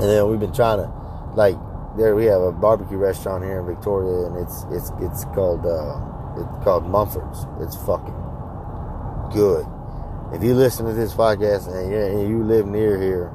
And 0.01 0.11
then 0.11 0.29
we've 0.29 0.41
been 0.41 0.53
trying 0.53 0.79
to, 0.79 0.91
like, 1.37 1.57
there 1.97 2.17
we 2.17 2.25
have 2.25 2.41
a 2.43 2.53
barbecue 2.53 2.97
restaurant 2.97 3.45
here 3.45 3.61
in 3.61 3.67
Victoria, 3.67 4.27
and 4.27 4.37
it's 4.37 4.65
it's 4.71 4.91
it's 5.01 5.25
called 5.37 5.65
uh, 5.67 6.01
it's 6.41 6.65
called 6.65 6.89
Mumphord's. 6.89 7.47
It's 7.61 7.77
fucking 7.85 8.17
good. 9.33 9.67
If 10.33 10.43
you 10.43 10.55
listen 10.55 10.87
to 10.87 10.93
this 10.93 11.15
podcast 11.15 11.69
and 11.69 11.93
you, 11.93 11.99
and 11.99 12.29
you 12.29 12.43
live 12.43 12.67
near 12.67 13.01
here, 13.01 13.31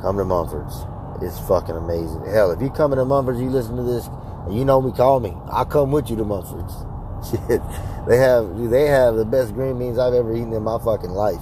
come 0.00 0.16
to 0.16 0.24
Mumphord's. 0.24 0.74
It's 1.22 1.38
fucking 1.46 1.76
amazing. 1.76 2.24
Hell, 2.26 2.50
if 2.50 2.60
you 2.60 2.70
come 2.70 2.90
to 2.90 3.04
Mumphord's, 3.04 3.40
you 3.40 3.50
listen 3.50 3.76
to 3.76 3.84
this, 3.84 4.08
you 4.50 4.64
know 4.64 4.80
me, 4.80 4.92
call 4.92 5.20
me. 5.20 5.34
I'll 5.50 5.64
come 5.64 5.90
with 5.90 6.10
you 6.10 6.16
to 6.16 6.24
Mumphord's. 6.24 6.74
Shit, 7.30 7.62
they 8.06 8.18
have 8.18 8.58
they 8.70 8.86
have 8.86 9.16
the 9.16 9.24
best 9.24 9.54
green 9.54 9.78
beans 9.78 9.98
I've 9.98 10.12
ever 10.12 10.34
eaten 10.34 10.52
in 10.52 10.62
my 10.62 10.78
fucking 10.78 11.10
life. 11.10 11.40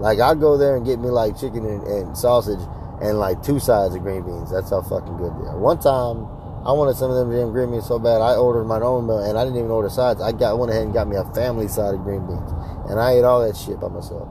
Like 0.00 0.18
I 0.18 0.34
go 0.34 0.56
there 0.58 0.76
and 0.76 0.84
get 0.84 0.98
me 0.98 1.08
like 1.08 1.38
chicken 1.38 1.64
and, 1.64 1.82
and 1.84 2.16
sausage 2.16 2.58
and 3.00 3.18
like 3.18 3.42
two 3.42 3.60
sides 3.60 3.94
of 3.94 4.02
green 4.02 4.22
beans. 4.22 4.50
That's 4.50 4.70
how 4.70 4.82
fucking 4.82 5.16
good 5.18 5.32
they 5.38 5.46
are. 5.46 5.58
One 5.58 5.78
time 5.78 6.26
I 6.66 6.72
wanted 6.72 6.96
some 6.96 7.10
of 7.10 7.16
them 7.16 7.30
damn 7.30 7.52
green 7.52 7.70
beans 7.70 7.86
so 7.86 7.98
bad 7.98 8.20
I 8.20 8.34
ordered 8.34 8.64
my 8.64 8.80
own 8.80 9.06
meal 9.06 9.22
and 9.22 9.38
I 9.38 9.44
didn't 9.44 9.58
even 9.58 9.70
order 9.70 9.88
sides. 9.88 10.20
I 10.20 10.32
got 10.32 10.58
went 10.58 10.72
ahead 10.72 10.82
and 10.82 10.92
got 10.92 11.06
me 11.06 11.16
a 11.16 11.24
family 11.32 11.68
side 11.68 11.94
of 11.94 12.02
green 12.02 12.26
beans 12.26 12.50
and 12.90 12.98
I 12.98 13.12
ate 13.12 13.24
all 13.24 13.46
that 13.46 13.56
shit 13.56 13.78
by 13.78 13.88
myself. 13.88 14.26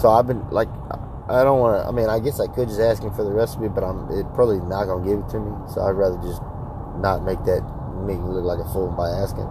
So 0.00 0.10
I've 0.10 0.26
been 0.26 0.42
like 0.50 0.68
I 1.30 1.44
don't 1.44 1.60
want 1.60 1.78
to. 1.78 1.86
I 1.86 1.92
mean, 1.92 2.10
I 2.10 2.18
guess 2.18 2.40
I 2.40 2.48
could 2.48 2.66
just 2.66 2.80
ask 2.80 3.04
him 3.04 3.14
for 3.14 3.22
the 3.22 3.30
recipe, 3.30 3.68
but 3.68 3.86
I'm 3.86 4.10
it 4.10 4.26
probably 4.34 4.58
not 4.66 4.90
gonna 4.90 5.06
give 5.06 5.22
it 5.22 5.28
to 5.30 5.38
me. 5.38 5.54
So 5.70 5.86
I'd 5.86 5.94
rather 5.94 6.18
just 6.26 6.42
not 7.00 7.24
make 7.24 7.42
that 7.44 7.62
make 8.06 8.18
me 8.18 8.30
look 8.30 8.44
like 8.44 8.58
a 8.58 8.68
fool 8.72 8.88
by 8.96 9.08
asking. 9.10 9.48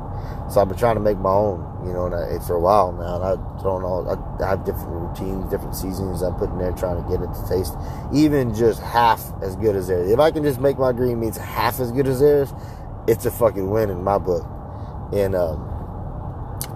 So 0.50 0.62
I've 0.62 0.68
been 0.70 0.78
trying 0.78 0.96
to 0.96 1.02
make 1.02 1.20
my 1.20 1.30
own, 1.30 1.86
you 1.86 1.94
know, 1.94 2.08
and 2.08 2.16
I, 2.16 2.40
for 2.46 2.56
a 2.56 2.60
while 2.60 2.92
now. 2.92 3.16
And 3.18 3.24
I 3.24 3.64
don't 3.64 3.82
know, 3.84 4.10
I 4.44 4.50
have 4.50 4.66
different 4.66 4.90
routines, 4.90 5.50
different 5.52 5.76
seasonings 5.76 6.24
I 6.24 6.32
put 6.32 6.50
in 6.50 6.58
there, 6.58 6.72
trying 6.74 7.02
to 7.02 7.10
get 7.10 7.22
it 7.22 7.32
to 7.34 7.48
taste 7.48 7.76
even 8.14 8.56
just 8.56 8.82
half 8.82 9.22
as 9.44 9.56
good 9.58 9.76
as 9.76 9.88
theirs. 9.88 10.10
If 10.12 10.20
I 10.20 10.32
can 10.32 10.44
just 10.44 10.60
make 10.60 10.80
my 10.80 10.92
green 10.94 11.22
beans 11.22 11.38
half 11.38 11.80
as 11.80 11.92
good 11.92 12.08
as 12.08 12.20
theirs, 12.20 12.54
it's 13.08 13.26
a 13.26 13.32
fucking 13.32 13.70
win 13.70 13.90
in 13.90 14.04
my 14.04 14.18
book. 14.18 14.46
And 15.14 15.36
um, 15.36 15.70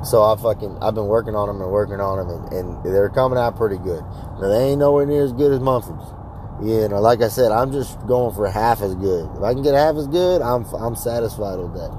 So 0.04 0.24
I 0.24 0.36
fucking 0.36 0.80
I've 0.82 0.96
been 0.96 1.08
working 1.08 1.36
on 1.36 1.48
them 1.48 1.62
and 1.62 1.72
working 1.72 2.00
on 2.02 2.18
them, 2.20 2.30
and, 2.30 2.54
and 2.54 2.86
they're 2.86 3.10
coming 3.10 3.38
out 3.40 3.56
pretty 3.56 3.78
good. 3.78 4.04
Now 4.42 4.50
they 4.50 4.72
ain't 4.72 4.80
nowhere 4.80 5.06
near 5.06 5.24
as 5.24 5.34
good 5.34 5.52
as 5.52 5.60
Mumphord's. 5.60 6.06
You 6.64 6.88
know, 6.88 7.02
like 7.02 7.22
I 7.22 7.28
said, 7.28 7.52
I'm 7.52 7.74
just 7.74 8.00
going 8.08 8.34
for 8.34 8.50
half 8.50 8.82
as 8.82 8.96
good. 8.96 9.30
If 9.36 9.44
I 9.44 9.54
can 9.54 9.64
get 9.64 9.74
half 9.74 9.96
as 9.96 10.08
good, 10.08 10.42
I'm 10.42 10.64
I'm 10.80 10.96
satisfied 10.96 11.60
with 11.60 11.74
that. 11.76 11.92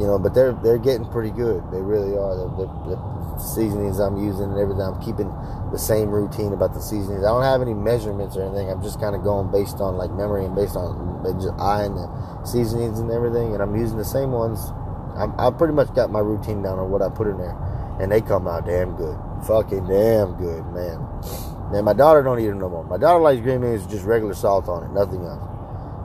You 0.00 0.06
know, 0.08 0.18
but 0.18 0.32
they're 0.32 0.56
they're 0.64 0.78
getting 0.80 1.04
pretty 1.04 1.30
good. 1.30 1.60
They 1.70 1.80
really 1.80 2.16
are. 2.16 2.32
The, 2.32 2.48
the, 2.56 2.66
the 2.88 3.38
seasonings 3.38 4.00
I'm 4.00 4.16
using 4.16 4.48
and 4.48 4.58
everything, 4.58 4.80
I'm 4.80 5.00
keeping 5.04 5.28
the 5.72 5.78
same 5.78 6.08
routine 6.08 6.54
about 6.54 6.72
the 6.72 6.80
seasonings. 6.80 7.20
I 7.20 7.28
don't 7.28 7.44
have 7.44 7.60
any 7.60 7.74
measurements 7.74 8.36
or 8.36 8.48
anything. 8.48 8.70
I'm 8.70 8.82
just 8.82 8.98
kind 8.98 9.14
of 9.14 9.22
going 9.22 9.52
based 9.52 9.80
on 9.80 10.00
like 10.00 10.10
memory 10.10 10.44
and 10.44 10.56
based 10.56 10.76
on 10.76 11.20
just 11.36 11.52
eyeing 11.60 11.92
the 11.92 12.08
seasonings 12.48 12.98
and 12.98 13.10
everything. 13.10 13.52
And 13.52 13.60
I'm 13.62 13.76
using 13.76 13.98
the 13.98 14.08
same 14.08 14.32
ones. 14.32 14.72
I'm, 15.20 15.36
I 15.38 15.50
pretty 15.50 15.74
much 15.74 15.92
got 15.92 16.10
my 16.10 16.20
routine 16.20 16.62
down 16.62 16.78
on 16.78 16.88
what 16.90 17.02
I 17.02 17.10
put 17.10 17.26
in 17.28 17.36
there, 17.36 17.56
and 18.00 18.10
they 18.10 18.22
come 18.24 18.48
out 18.48 18.64
damn 18.64 18.96
good. 18.96 19.20
Fucking 19.44 19.84
damn 19.84 20.32
good, 20.40 20.64
man. 20.72 21.51
Man, 21.72 21.84
my 21.84 21.94
daughter 21.94 22.22
don't 22.22 22.38
eat 22.38 22.48
them 22.48 22.60
no 22.60 22.68
more. 22.68 22.84
My 22.84 22.98
daughter 22.98 23.18
likes 23.18 23.40
green 23.40 23.62
beans 23.62 23.80
with 23.80 23.90
just 23.90 24.04
regular 24.04 24.34
salt 24.34 24.68
on 24.68 24.84
it, 24.84 24.92
nothing 24.92 25.24
else. 25.24 25.40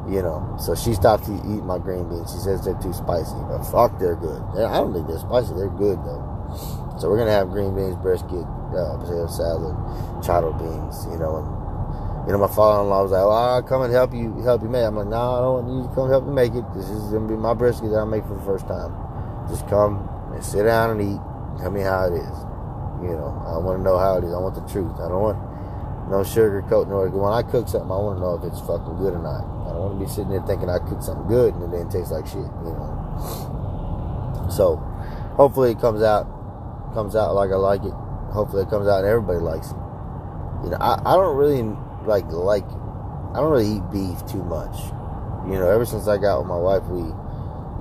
You 0.07 0.24
know, 0.24 0.55
so 0.57 0.74
she 0.75 0.93
stopped 0.93 1.27
eating 1.27 1.67
my 1.67 1.77
green 1.77 2.07
beans. 2.07 2.31
She 2.31 2.39
says 2.39 2.63
they're 2.63 2.79
too 2.79 2.93
spicy, 2.93 3.36
but 3.51 3.67
fuck, 3.67 4.00
they're 4.00 4.15
good. 4.15 4.39
I 4.55 4.79
don't 4.79 4.95
think 4.95 5.12
they're 5.12 5.19
spicy. 5.19 5.51
They're 5.59 5.67
good 5.67 6.00
though. 6.07 6.24
So 6.95 7.12
we're 7.12 7.19
gonna 7.19 7.36
have 7.36 7.51
green 7.51 7.75
beans, 7.75 8.00
brisket, 8.00 8.47
uh, 8.71 8.95
potato 8.95 9.27
salad, 9.27 9.75
charro 10.24 10.55
beans. 10.55 11.03
You 11.12 11.19
know, 11.19 11.43
and 11.43 11.47
you 12.24 12.31
know 12.31 12.39
my 12.39 12.47
father-in-law 12.47 13.03
was 13.03 13.12
like, 13.12 13.27
"Well, 13.27 13.36
I'll 13.36 13.63
come 13.67 13.81
and 13.83 13.91
help 13.91 14.15
you, 14.15 14.31
help 14.47 14.63
you 14.63 14.69
make." 14.69 14.88
I'm 14.88 14.95
like, 14.95 15.12
"No, 15.12 15.19
nah, 15.19 15.38
I 15.38 15.41
don't 15.43 15.53
want 15.59 15.67
you 15.67 15.89
to 15.89 15.93
come 15.93 16.07
help 16.07 16.24
me 16.24 16.31
make 16.31 16.55
it. 16.55 16.63
This 16.74 16.88
is 16.88 17.12
gonna 17.12 17.27
be 17.27 17.36
my 17.36 17.53
brisket 17.53 17.91
that 17.91 18.00
I 18.00 18.05
make 18.05 18.24
for 18.24 18.39
the 18.39 18.47
first 18.47 18.71
time. 18.71 18.95
Just 19.51 19.67
come 19.67 20.07
and 20.31 20.39
sit 20.39 20.63
down 20.63 20.95
and 20.95 21.01
eat. 21.03 21.19
Tell 21.59 21.71
me 21.71 21.81
how 21.81 22.07
it 22.07 22.15
is. 22.15 22.38
You 23.03 23.12
know, 23.12 23.36
I 23.45 23.59
want 23.59 23.77
to 23.77 23.83
know 23.83 24.00
how 24.00 24.17
it 24.17 24.24
is. 24.24 24.33
I 24.33 24.39
want 24.39 24.55
the 24.55 24.65
truth. 24.71 24.95
I 25.03 25.09
don't 25.12 25.21
want 25.21 25.46
no 26.09 26.23
sugar 26.23 26.63
coating 26.69 26.93
or 26.93 27.09
when 27.09 27.33
I 27.33 27.43
cook 27.43 27.67
something, 27.67 27.91
I 27.91 27.99
want 27.99 28.17
to 28.17 28.21
know 28.23 28.35
if 28.39 28.43
it's 28.47 28.61
fucking 28.63 28.97
good 28.97 29.13
or 29.13 29.21
not. 29.21 29.43
I 29.67 29.75
don't 29.75 29.91
want 29.91 29.99
to 29.99 30.05
be 30.05 30.09
sitting 30.09 30.31
there 30.31 30.41
thinking 30.47 30.69
I 30.69 30.79
cooked 30.79 31.03
something 31.03 31.27
good 31.27 31.53
and 31.53 31.67
it 31.67 31.75
didn't 31.75 31.91
taste 31.91 32.11
like 32.11 32.25
shit. 32.25 32.47
You 32.63 32.73
know. 32.75 34.47
So, 34.49 34.77
hopefully 35.35 35.71
it 35.71 35.79
comes 35.79 36.01
out 36.01 36.25
comes 36.93 37.15
out 37.15 37.35
like 37.35 37.51
I 37.51 37.59
like 37.59 37.83
it. 37.83 37.93
Hopefully 38.31 38.63
it 38.63 38.69
comes 38.69 38.87
out 38.87 39.03
and 39.03 39.07
everybody 39.07 39.39
likes 39.39 39.67
it. 39.67 39.79
You 40.63 40.69
know, 40.71 40.79
I, 40.79 40.97
I 41.03 41.13
don't 41.15 41.35
really 41.35 41.61
like 42.07 42.25
like 42.31 42.65
I 43.35 43.43
don't 43.43 43.51
really 43.51 43.77
eat 43.77 43.85
beef 43.91 44.25
too 44.25 44.43
much. 44.43 44.75
You 45.45 45.59
know, 45.59 45.69
ever 45.69 45.85
since 45.85 46.07
I 46.07 46.17
got 46.17 46.39
with 46.39 46.47
my 46.47 46.57
wife, 46.57 46.83
we, 46.89 47.05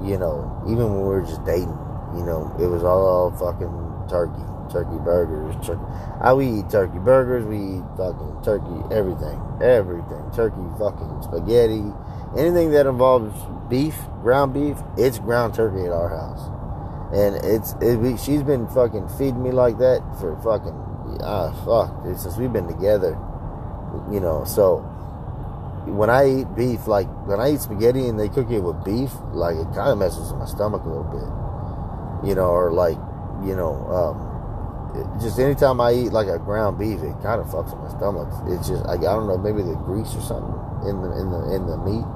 you 0.07 0.19
know, 0.19 0.63
even 0.69 0.93
when 0.93 1.03
we 1.03 1.09
were 1.09 1.23
just 1.23 1.43
dating, 1.45 1.73
you 2.15 2.23
know, 2.23 2.55
it 2.61 2.67
was 2.67 2.85
all 2.85 3.31
fucking 3.35 3.73
turkey, 4.11 4.47
turkey 4.77 4.99
burgers, 5.05 5.57
turkey. 5.65 5.81
I 6.21 6.35
we 6.35 6.61
eat 6.61 6.69
turkey 6.69 6.99
burgers, 6.99 7.45
we 7.45 7.81
eat 7.81 7.85
fucking 7.97 8.43
turkey 8.45 8.77
everything, 8.93 9.41
everything, 9.63 10.25
turkey 10.35 10.67
fucking 10.77 11.23
spaghetti, 11.23 11.85
anything 12.37 12.73
that 12.73 12.85
involves 12.87 13.33
beef, 13.71 13.97
ground 14.21 14.53
beef, 14.53 14.77
it's 14.97 15.19
ground 15.19 15.55
turkey 15.55 15.87
at 15.87 15.93
our 15.93 16.09
house 16.09 16.53
and 17.13 17.37
it's 17.45 17.75
it, 17.81 18.19
she's 18.19 18.43
been 18.43 18.67
fucking 18.69 19.09
feeding 19.11 19.43
me 19.43 19.53
like 19.53 19.79
that 19.79 20.03
for 20.19 20.35
fucking 20.43 20.75
ah 21.23 21.53
fuck 21.65 22.05
since 22.19 22.37
we've 22.37 22.53
been 22.53 22.67
together, 22.67 23.17
you 24.11 24.19
know. 24.19 24.45
So 24.45 24.79
when 25.87 26.11
I 26.11 26.41
eat 26.41 26.55
beef, 26.57 26.87
like 26.87 27.07
when 27.27 27.39
I 27.39 27.53
eat 27.53 27.61
spaghetti 27.61 28.09
and 28.09 28.19
they 28.19 28.29
cook 28.29 28.51
it 28.51 28.61
with 28.61 28.85
beef, 28.85 29.13
like 29.31 29.57
it 29.57 29.67
kind 29.73 29.95
of 29.95 29.99
messes 29.99 30.33
with 30.33 30.41
my 30.41 30.47
stomach 30.47 30.83
a 30.83 30.89
little 30.89 31.05
bit, 31.05 32.29
you 32.29 32.35
know, 32.35 32.51
or 32.51 32.73
like 32.73 32.99
you 33.45 33.55
know, 33.55 33.79
um, 33.95 34.19
just 35.21 35.39
anytime 35.39 35.81
I 35.81 35.93
eat 35.93 36.13
like 36.13 36.29
a 36.29 36.39
ground 36.39 36.79
beef, 36.79 37.03
it 37.03 37.15
kind 37.23 37.41
of 37.41 37.47
fucks 37.49 37.73
my 37.77 37.89
stomach. 37.97 38.29
It's 38.49 38.69
just 38.69 38.85
I, 38.87 38.95
I 38.95 39.13
don't 39.17 39.27
know, 39.27 39.39
maybe 39.39 39.63
the 39.63 39.77
grease 39.85 40.15
or 40.15 40.23
something 40.23 40.57
in 40.89 41.03
the 41.03 41.11
in 41.17 41.27
the 41.31 41.41
in 41.55 41.63
the 41.67 41.77
meat. 41.79 42.07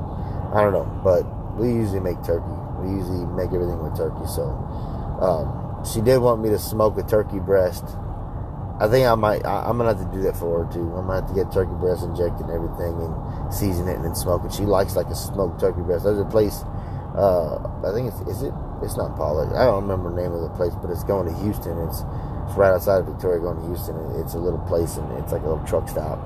I 0.53 0.63
don't 0.63 0.73
know, 0.73 0.89
but 1.03 1.23
we 1.57 1.69
usually 1.73 2.01
make 2.01 2.23
turkey. 2.23 2.57
We 2.81 2.97
usually 2.97 3.27
make 3.27 3.53
everything 3.53 3.83
with 3.83 3.97
turkey, 3.97 4.27
so 4.27 4.51
um, 5.21 5.85
she 5.85 6.01
did 6.01 6.19
want 6.19 6.43
me 6.43 6.49
to 6.51 6.59
smoke 6.59 6.99
a 6.99 7.03
turkey 7.03 7.39
breast. 7.39 7.85
I 8.81 8.89
think 8.89 9.07
I 9.07 9.15
might. 9.15 9.45
I, 9.45 9.69
am 9.69 9.77
gonna 9.77 9.93
have 9.95 10.01
to 10.01 10.17
do 10.17 10.23
that 10.25 10.37
for 10.37 10.65
her 10.65 10.73
too. 10.73 10.89
I'm 10.97 11.07
gonna 11.07 11.21
have 11.21 11.29
to 11.29 11.37
get 11.37 11.53
turkey 11.53 11.77
breast 11.77 12.03
injected 12.03 12.49
and 12.49 12.51
everything, 12.51 12.97
and 12.97 13.13
season 13.53 13.89
it 13.89 13.97
and 13.97 14.05
then 14.05 14.15
smoke 14.15 14.45
it. 14.45 14.53
She 14.53 14.65
likes 14.65 14.97
like 14.97 15.09
a 15.09 15.15
smoked 15.15 15.61
turkey 15.61 15.83
breast. 15.83 16.05
There's 16.05 16.19
a 16.19 16.25
place. 16.25 16.65
Uh, 17.13 17.61
I 17.85 17.93
think 17.93 18.09
it's 18.09 18.21
is 18.25 18.43
it. 18.43 18.55
It's 18.83 18.97
not 18.97 19.17
Pollock. 19.17 19.53
I 19.53 19.67
don't 19.67 19.83
remember 19.83 20.09
the 20.09 20.17
name 20.17 20.33
of 20.33 20.41
the 20.41 20.49
place, 20.57 20.73
but 20.81 20.91
it's 20.91 21.05
going 21.05 21.29
to 21.29 21.35
Houston. 21.45 21.77
It's 21.85 22.01
right 22.57 22.73
outside 22.73 23.01
of 23.01 23.07
Victoria, 23.07 23.41
going 23.41 23.61
to 23.61 23.67
Houston. 23.67 23.97
It's 24.21 24.35
a 24.35 24.39
little 24.39 24.61
place, 24.61 24.97
and 24.97 25.07
it's 25.19 25.33
like 25.33 25.43
a 25.43 25.49
little 25.49 25.65
truck 25.67 25.89
stop. 25.89 26.19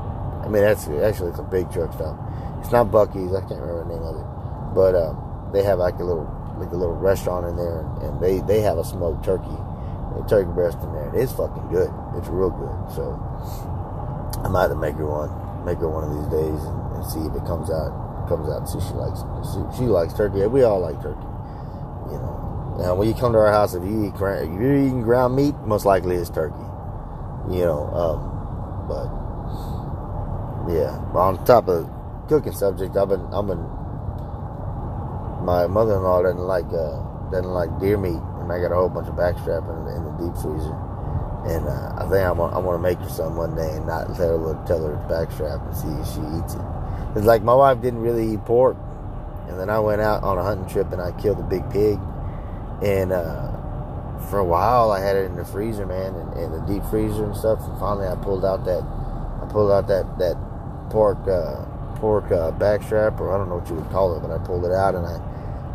I 0.45 0.49
mean, 0.49 0.63
that's 0.63 0.89
actually 0.89 1.31
it's 1.31 1.39
a 1.39 1.49
big 1.49 1.73
truck 1.73 1.93
stop. 1.93 2.19
It's 2.61 2.73
not 2.73 2.89
Buc-ee's. 2.89 3.35
I 3.35 3.41
can't 3.41 3.61
remember 3.61 3.85
the 3.85 3.95
name 3.95 4.03
of 4.05 4.17
it, 4.17 4.29
but 4.75 4.95
um, 4.95 5.51
they 5.53 5.63
have 5.63 5.79
like 5.79 5.99
a 6.01 6.05
little 6.05 6.29
like 6.59 6.71
a 6.71 6.77
little 6.77 6.97
restaurant 6.97 7.47
in 7.47 7.57
there, 7.57 7.81
and 8.03 8.21
they 8.21 8.41
they 8.41 8.61
have 8.61 8.79
a 8.79 8.85
smoked 8.85 9.25
turkey, 9.25 9.57
a 10.17 10.25
turkey 10.29 10.53
breast 10.53 10.79
in 10.83 10.93
there. 10.93 11.11
It's 11.15 11.33
fucking 11.33 11.69
good. 11.69 11.91
It's 12.17 12.29
real 12.29 12.51
good. 12.51 12.95
So 12.95 13.17
I 14.45 14.49
might 14.49 14.69
have 14.69 14.71
to 14.71 14.77
make 14.77 14.97
her 14.97 15.07
one, 15.07 15.33
make 15.65 15.79
her 15.79 15.89
one 15.89 16.05
of 16.05 16.13
these 16.13 16.29
days, 16.29 16.61
and, 16.61 16.79
and 16.97 17.03
see 17.09 17.21
if 17.25 17.35
it 17.35 17.47
comes 17.47 17.71
out 17.71 18.05
comes 18.29 18.49
out. 18.49 18.69
See 18.69 18.81
she 18.81 18.95
likes 18.95 19.21
she 19.77 19.85
likes 19.85 20.15
turkey. 20.15 20.47
We 20.47 20.63
all 20.63 20.81
like 20.81 21.01
turkey. 21.01 21.29
You 22.13 22.21
know. 22.21 22.44
Now 22.79 22.95
when 22.95 23.09
you 23.09 23.15
come 23.15 23.33
to 23.33 23.39
our 23.39 23.53
house, 23.53 23.75
if 23.75 23.83
you 23.85 24.07
eat 24.07 24.15
if 24.15 24.21
you're 24.21 24.77
eating 24.77 25.03
ground 25.03 25.37
meat, 25.37 25.55
most 25.65 25.85
likely 25.85 26.17
it's 26.17 26.31
turkey. 26.31 26.57
You 27.51 27.65
know. 27.65 27.87
Um, 27.95 28.35
but 28.89 29.07
yeah. 30.73 30.99
But 31.13 31.19
On 31.21 31.45
top 31.45 31.69
of 31.69 31.89
cooking 32.29 32.53
subject, 32.53 32.97
I've 32.97 33.09
been 33.09 33.25
I've 33.33 33.47
been 33.47 33.63
my 35.45 35.67
mother-in-law 35.67 36.23
doesn't 36.23 36.41
like 36.41 36.67
uh, 36.73 36.99
doesn't 37.31 37.53
like 37.53 37.79
deer 37.79 37.99
meat, 37.99 38.21
and 38.41 38.51
I 38.51 38.59
got 38.59 38.73
a 38.73 38.77
whole 38.77 38.89
bunch 38.89 39.09
of 39.09 39.15
backstrap 39.15 39.69
in, 39.69 39.77
in 39.95 40.05
the 40.05 40.13
deep 40.19 40.35
freezer. 40.41 40.75
And 41.45 41.69
uh, 41.69 41.93
I 42.01 42.09
think 42.09 42.25
I'm 42.25 42.39
gonna, 42.39 42.57
I'm 42.57 42.65
gonna 42.65 42.79
make 42.79 42.99
her 42.99 43.09
some 43.09 43.37
one 43.37 43.55
day 43.55 43.69
and 43.77 43.87
not 43.87 44.17
tell 44.17 44.41
her 44.41 44.57
tell 44.67 44.83
her 44.83 44.97
backstrap 45.07 45.61
and 45.61 45.77
see 45.77 45.93
if 46.01 46.07
she 46.09 46.25
eats 46.41 46.55
it. 46.55 46.65
It's 47.15 47.27
like 47.27 47.43
my 47.43 47.55
wife 47.55 47.83
didn't 47.83 48.01
really 48.01 48.33
eat 48.33 48.45
pork, 48.47 48.77
and 49.47 49.61
then 49.61 49.69
I 49.69 49.79
went 49.79 50.01
out 50.01 50.25
on 50.25 50.39
a 50.39 50.43
hunting 50.43 50.69
trip 50.69 50.91
and 50.93 51.03
I 51.03 51.13
killed 51.21 51.39
a 51.39 51.43
big 51.43 51.69
pig, 51.71 52.01
and 52.83 53.13
uh, 53.13 53.51
for 54.31 54.39
a 54.39 54.45
while 54.45 54.91
I 54.91 55.01
had 55.01 55.17
it 55.17 55.27
in 55.27 55.37
the 55.37 55.45
freezer, 55.45 55.87
man, 55.87 56.15
in, 56.15 56.45
in 56.45 56.53
the 56.53 56.61
deep 56.67 56.85
freezer 56.91 57.25
and 57.25 57.37
stuff. 57.37 57.61
And 57.69 57.79
finally 57.79 58.07
I 58.07 58.17
pulled 58.17 58.45
out 58.45 58.65
that 58.65 58.83
I 58.83 59.47
pulled 59.51 59.71
out 59.71 59.87
that 59.89 60.19
that 60.19 60.37
pork 60.91 61.19
uh, 61.29 61.65
pork 61.97 62.27
uh, 62.27 62.53
backstrap, 62.53 63.21
or 63.21 63.33
I 63.33 63.39
don't 63.39 63.49
know 63.49 63.57
what 63.57 63.69
you 63.69 63.77
would 63.77 63.91
call 63.91 64.17
it, 64.17 64.21
but 64.21 64.31
I 64.31 64.39
pulled 64.39 64.65
it 64.65 64.73
out 64.73 64.95
and 64.95 65.07
I 65.07 65.21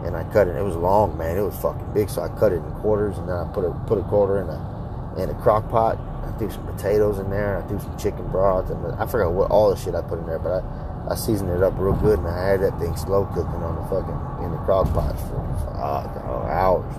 and 0.06 0.16
I 0.16 0.24
cut 0.32 0.48
it. 0.48 0.56
It 0.56 0.64
was 0.64 0.76
long, 0.76 1.18
man. 1.18 1.38
It 1.38 1.42
was 1.42 1.56
fucking 1.58 1.94
big, 1.94 2.10
so 2.10 2.22
I 2.22 2.30
cut 2.30 2.52
it 2.52 2.58
in 2.58 2.72
quarters, 2.80 3.18
and 3.18 3.28
then 3.28 3.36
I 3.36 3.46
put 3.54 3.66
a 3.66 3.72
put 3.86 3.98
a 3.98 4.04
quarter 4.04 4.42
in 4.42 4.50
a 4.50 5.16
in 5.22 5.30
a 5.30 5.34
crock 5.42 5.70
pot. 5.70 6.00
I 6.24 6.32
threw 6.38 6.50
some 6.50 6.66
potatoes 6.66 7.20
in 7.20 7.30
there, 7.30 7.58
and 7.58 7.66
I 7.66 7.68
threw 7.68 7.80
some 7.80 7.98
chicken 7.98 8.28
broth, 8.30 8.70
and 8.70 8.86
I 8.96 9.06
forgot 9.06 9.32
what 9.34 9.52
all 9.52 9.70
the 9.70 9.76
shit 9.76 9.96
I 9.96 10.02
put 10.02 10.20
in 10.20 10.26
there, 10.26 10.40
but 10.40 10.64
I 10.64 10.89
I 11.08 11.16
seasoned 11.16 11.52
it 11.52 11.64
up 11.64 11.74
real 11.78 11.94
good, 11.94 12.20
and 12.20 12.28
I 12.28 12.50
had 12.50 12.62
that 12.62 12.80
thing 12.80 12.96
slow 12.98 13.26
cooking 13.26 13.64
on 13.64 13.76
the 13.76 13.84
fucking 13.84 14.46
in 14.46 14.52
the 14.52 14.58
crock 14.66 14.92
pot 14.94 15.18
for, 15.20 15.40
uh, 15.78 16.50
hours. 16.50 16.96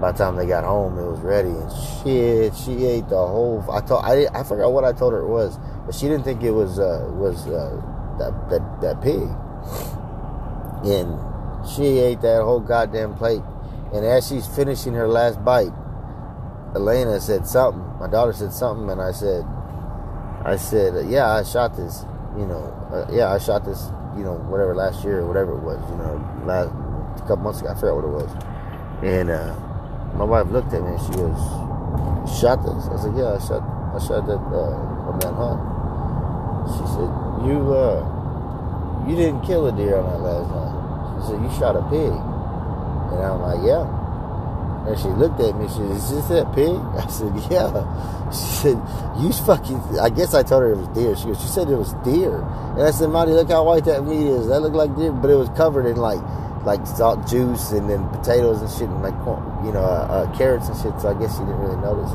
By 0.00 0.12
the 0.12 0.18
time 0.18 0.36
they 0.36 0.46
got 0.46 0.64
home, 0.64 0.98
it 0.98 1.06
was 1.06 1.20
ready, 1.20 1.50
and 1.50 1.72
shit, 1.72 2.54
she 2.54 2.84
ate 2.84 3.08
the 3.08 3.16
whole. 3.16 3.64
I 3.70 3.80
told 3.80 4.04
I 4.04 4.26
I 4.34 4.42
forgot 4.42 4.72
what 4.72 4.84
I 4.84 4.92
told 4.92 5.12
her 5.12 5.20
it 5.20 5.28
was, 5.28 5.58
but 5.86 5.94
she 5.94 6.06
didn't 6.06 6.24
think 6.24 6.42
it 6.42 6.50
was 6.50 6.78
uh, 6.78 7.08
was 7.12 7.46
uh, 7.46 7.80
that 8.18 8.50
that 8.50 8.80
that 8.82 9.00
pig, 9.00 9.28
and 10.84 11.18
she 11.66 11.98
ate 11.98 12.20
that 12.20 12.42
whole 12.42 12.60
goddamn 12.60 13.14
plate. 13.14 13.42
And 13.92 14.04
as 14.04 14.28
she's 14.28 14.46
finishing 14.46 14.94
her 14.94 15.08
last 15.08 15.42
bite, 15.44 15.72
Elena 16.74 17.20
said 17.20 17.46
something. 17.46 17.82
My 17.98 18.08
daughter 18.08 18.32
said 18.32 18.52
something, 18.52 18.90
and 18.90 19.00
I 19.00 19.12
said, 19.12 19.44
I 20.44 20.56
said, 20.56 21.08
yeah, 21.08 21.30
I 21.30 21.42
shot 21.42 21.76
this, 21.76 22.04
you 22.36 22.46
know, 22.46 22.72
uh, 22.92 23.06
yeah, 23.10 23.32
I 23.32 23.38
shot 23.38 23.64
this, 23.64 23.90
you 24.16 24.24
know, 24.24 24.34
whatever 24.48 24.74
last 24.74 25.04
year 25.04 25.20
or 25.20 25.26
whatever 25.26 25.52
it 25.56 25.62
was, 25.62 25.80
you 25.90 25.96
know, 25.96 26.20
last 26.44 26.70
a 26.70 27.26
couple 27.26 27.44
months 27.48 27.60
ago. 27.60 27.70
I 27.70 27.74
forgot 27.74 27.96
what 27.96 28.04
it 28.04 28.14
was. 28.14 28.30
And 29.02 29.30
uh, 29.30 29.56
my 30.14 30.24
wife 30.24 30.48
looked 30.48 30.72
at 30.72 30.82
me 30.82 30.96
and 30.96 31.00
she 31.00 31.12
goes, 31.16 31.40
"Shot 32.40 32.60
this?" 32.64 32.88
I 32.92 32.96
said, 33.00 33.16
"Yeah, 33.16 33.36
I 33.36 33.40
shot, 33.40 33.64
I 33.64 33.98
shot 34.00 34.24
that 34.28 34.40
uh, 34.40 35.08
on 35.08 35.18
that 35.20 35.34
hunt." 35.34 35.60
She 36.76 36.84
said, 36.92 37.10
"You, 37.44 37.58
uh, 37.72 38.04
you 39.08 39.16
didn't 39.16 39.42
kill 39.42 39.66
a 39.68 39.72
deer 39.72 39.96
on 39.96 40.04
that 40.04 40.20
last 40.20 40.48
hunt." 40.48 40.66
She 41.16 41.32
said, 41.32 41.40
You 41.40 41.50
shot 41.58 41.76
a 41.76 41.82
pig. 41.88 42.12
And 42.12 43.20
I'm 43.24 43.40
like, 43.40 43.64
Yeah. 43.64 43.88
And 44.86 44.98
she 44.98 45.08
looked 45.08 45.40
at 45.40 45.58
me, 45.58 45.66
she 45.66 45.74
said, 45.74 45.90
Is 45.90 46.10
this 46.10 46.26
that 46.28 46.54
pig? 46.54 46.70
I 46.94 47.06
said, 47.08 47.34
Yeah. 47.50 48.30
She 48.30 48.46
said, 48.62 48.78
You 49.18 49.32
fucking 49.32 49.98
I 49.98 50.10
guess 50.10 50.34
I 50.34 50.42
told 50.42 50.62
her 50.62 50.72
it 50.72 50.78
was 50.78 50.88
deer. 50.88 51.16
She 51.16 51.26
goes, 51.26 51.40
She 51.40 51.48
said 51.48 51.68
it 51.68 51.76
was 51.76 51.92
deer. 52.04 52.38
And 52.76 52.82
I 52.82 52.90
said, 52.90 53.10
Marty, 53.10 53.32
look 53.32 53.48
how 53.48 53.64
white 53.64 53.84
that 53.86 54.04
meat 54.04 54.26
is. 54.26 54.48
That 54.48 54.60
looked 54.60 54.76
like 54.76 54.94
deer, 54.96 55.10
but 55.12 55.30
it 55.30 55.34
was 55.34 55.48
covered 55.50 55.86
in 55.86 55.96
like 55.96 56.22
like 56.66 56.84
salt 56.84 57.26
juice 57.28 57.70
and 57.70 57.88
then 57.88 58.06
potatoes 58.10 58.60
and 58.60 58.68
shit 58.70 58.90
and 58.90 59.00
like 59.00 59.14
you 59.64 59.72
know 59.72 59.86
uh, 59.86 60.26
uh, 60.26 60.36
carrots 60.36 60.68
and 60.68 60.76
shit. 60.76 61.00
So 61.00 61.08
I 61.10 61.18
guess 61.18 61.34
she 61.34 61.46
didn't 61.46 61.58
really 61.58 61.80
notice. 61.82 62.10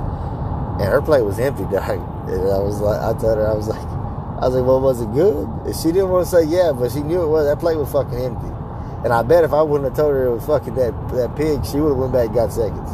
And 0.80 0.92
her 0.92 1.02
plate 1.02 1.24
was 1.24 1.40
empty, 1.40 1.64
dog. 1.72 2.00
And 2.28 2.52
I 2.52 2.60
was 2.60 2.80
like, 2.80 3.00
I 3.00 3.12
told 3.20 3.38
her, 3.38 3.48
I 3.48 3.54
was 3.54 3.68
like, 3.68 3.80
I 3.82 4.48
was 4.48 4.56
like, 4.56 4.66
well, 4.66 4.82
was 4.82 5.02
it 5.02 5.12
good? 5.14 5.48
And 5.66 5.76
she 5.76 5.92
didn't 5.92 6.10
want 6.10 6.26
to 6.26 6.32
say 6.32 6.44
yeah, 6.44 6.72
but 6.72 6.92
she 6.92 7.02
knew 7.02 7.22
it 7.22 7.28
was. 7.28 7.48
That 7.48 7.60
plate 7.60 7.78
was 7.78 7.92
fucking 7.92 8.20
empty. 8.20 8.61
And 9.04 9.12
I 9.12 9.24
bet 9.24 9.44
if 9.44 9.54
I 9.54 9.62
wouldn't 9.62 9.90
have 9.90 9.98
told 9.98 10.14
her 10.14 10.26
it 10.26 10.34
was 10.34 10.46
fucking 10.46 10.76
that 10.76 10.94
that 11.10 11.36
pig, 11.36 11.66
she 11.66 11.78
would 11.78 11.90
have 11.90 11.98
went 11.98 12.14
back 12.14 12.28
and 12.28 12.36
got 12.36 12.54
seconds. 12.54 12.90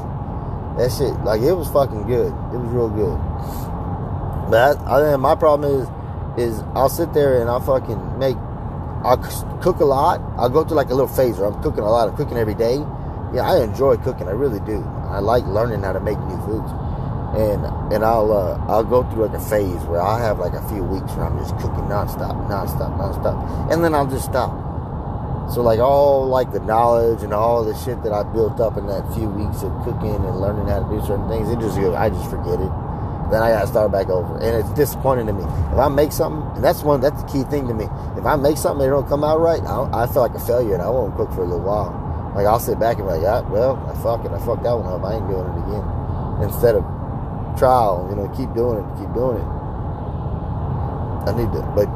That 0.80 0.92
shit, 0.96 1.14
like 1.26 1.42
it 1.42 1.54
was 1.54 1.68
fucking 1.70 2.08
good. 2.08 2.28
It 2.28 2.58
was 2.58 2.70
real 2.72 2.90
good. 2.90 3.18
But 4.50 4.80
I, 4.88 5.14
I 5.14 5.16
my 5.18 5.36
problem 5.36 5.68
is, 5.68 5.88
is 6.40 6.64
I'll 6.76 6.90
sit 6.90 7.14
there 7.14 7.42
and 7.42 7.50
I'll 7.50 7.60
fucking 7.60 8.20
make, 8.20 8.38
I'll 9.04 9.18
cook 9.62 9.82
a 9.82 9.86
lot. 9.86 10.22
I'll 10.38 10.50
go 10.50 10.64
through 10.64 10.78
like 10.78 10.90
a 10.90 10.96
little 10.96 11.12
phase 11.12 11.38
where 11.38 11.52
I'm 11.52 11.62
cooking 11.62 11.84
a 11.84 11.90
lot. 11.90 12.08
I'm 12.08 12.16
cooking 12.16 12.38
every 12.38 12.56
day. 12.56 12.78
Yeah, 13.34 13.44
I 13.44 13.62
enjoy 13.62 13.98
cooking. 13.98 14.30
I 14.30 14.32
really 14.32 14.62
do. 14.62 14.84
I 15.10 15.20
like 15.20 15.44
learning 15.46 15.84
how 15.84 15.92
to 15.92 16.00
make 16.00 16.18
new 16.20 16.40
foods 16.46 16.72
and 17.36 17.66
and 17.92 18.06
I'll 18.06 18.32
uh, 18.32 18.58
I'll 18.72 18.84
go 18.84 19.04
through 19.12 19.28
like 19.28 19.36
a 19.36 19.44
phase 19.44 19.82
where 19.84 20.02
I'll 20.02 20.18
have 20.18 20.40
like 20.40 20.54
a 20.54 20.70
few 20.70 20.84
weeks 20.84 21.12
where 21.14 21.26
I'm 21.26 21.38
just 21.38 21.56
cooking 21.58 21.84
nonstop, 21.92 22.48
nonstop, 22.48 22.98
nonstop, 22.98 23.72
and 23.72 23.84
then 23.84 23.94
I'll 23.94 24.08
just 24.08 24.26
stop. 24.26 24.67
So 25.54 25.62
like 25.62 25.80
all 25.80 26.28
like 26.28 26.52
the 26.52 26.60
knowledge 26.60 27.24
and 27.24 27.34
all 27.34 27.64
the 27.64 27.76
shit 27.80 28.04
that 28.04 28.12
I 28.12 28.24
built 28.24 28.60
up 28.60 28.78
in 28.78 28.88
that 28.88 29.08
few 29.16 29.30
weeks 29.30 29.64
of 29.64 29.72
cooking 29.84 30.16
and 30.16 30.42
learning 30.42 30.68
how 30.68 30.84
to 30.84 30.90
do 30.90 31.00
certain 31.08 31.28
things, 31.30 31.50
it 31.50 31.60
just 31.60 31.78
I 31.78 32.10
just 32.10 32.30
forget 32.30 32.60
it. 32.60 32.72
Then 33.32 33.44
I 33.44 33.52
gotta 33.52 33.68
start 33.68 33.92
back 33.92 34.08
over, 34.08 34.40
and 34.40 34.56
it's 34.56 34.70
disappointing 34.72 35.28
to 35.28 35.34
me. 35.34 35.44
If 35.44 35.80
I 35.80 35.90
make 35.90 36.12
something, 36.12 36.44
and 36.56 36.64
that's 36.64 36.84
one 36.84 37.02
that's 37.02 37.22
the 37.24 37.28
key 37.28 37.44
thing 37.44 37.68
to 37.68 37.74
me. 37.74 37.86
If 38.16 38.26
I 38.26 38.36
make 38.36 38.58
something 38.58 38.88
and 38.88 38.92
it 38.92 38.96
don't 38.96 39.08
come 39.08 39.24
out 39.24 39.40
right, 39.40 39.60
I, 39.64 40.04
I 40.04 40.08
feel 40.08 40.22
like 40.22 40.36
a 40.36 40.40
failure, 40.40 40.74
and 40.74 40.84
I 40.84 40.90
won't 40.90 41.16
cook 41.16 41.32
for 41.32 41.44
a 41.44 41.48
little 41.48 41.64
while. 41.64 41.92
Like 42.36 42.46
I'll 42.46 42.60
sit 42.60 42.80
back 42.80 43.00
and 43.00 43.08
be 43.08 43.16
like, 43.16 43.28
ah, 43.28 43.44
well, 43.50 43.76
I 43.88 43.96
fuck 44.04 44.24
it, 44.24 44.32
I 44.32 44.40
fucked 44.40 44.64
that 44.64 44.76
one 44.76 44.88
up. 44.88 45.04
I 45.04 45.16
ain't 45.16 45.28
doing 45.28 45.44
it 45.44 45.60
again. 45.68 45.84
Instead 46.44 46.76
of 46.76 46.84
trial, 47.60 48.08
you 48.10 48.16
know, 48.16 48.32
keep 48.32 48.54
doing 48.56 48.80
it, 48.80 48.88
keep 48.96 49.12
doing 49.12 49.40
it. 49.40 49.50
I 51.28 51.36
need 51.36 51.52
to, 51.52 51.64
but 51.76 51.92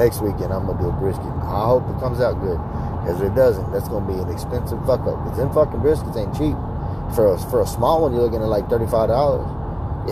next 0.00 0.22
weekend 0.24 0.52
I'm 0.52 0.64
gonna 0.64 0.80
do 0.80 0.88
a 0.88 0.96
brisket. 0.96 1.28
I 1.44 1.68
hope 1.68 1.84
it 1.92 2.00
comes 2.00 2.20
out 2.24 2.40
good. 2.40 2.56
Because 3.00 3.20
if 3.20 3.32
it 3.32 3.34
doesn't, 3.34 3.72
that's 3.72 3.88
gonna 3.88 4.06
be 4.06 4.18
an 4.18 4.28
expensive 4.28 4.78
fuck 4.86 5.00
up. 5.08 5.16
Because 5.24 5.38
them 5.38 5.52
fucking 5.52 5.80
briskets 5.80 6.16
ain't 6.16 6.36
cheap. 6.36 6.56
For 7.14 7.34
a, 7.34 7.38
for 7.50 7.60
a 7.60 7.66
small 7.66 8.02
one, 8.02 8.12
you're 8.12 8.22
looking 8.22 8.42
at 8.42 8.48
like 8.48 8.68
thirty 8.68 8.86
five 8.86 9.08
dollars. 9.08 9.48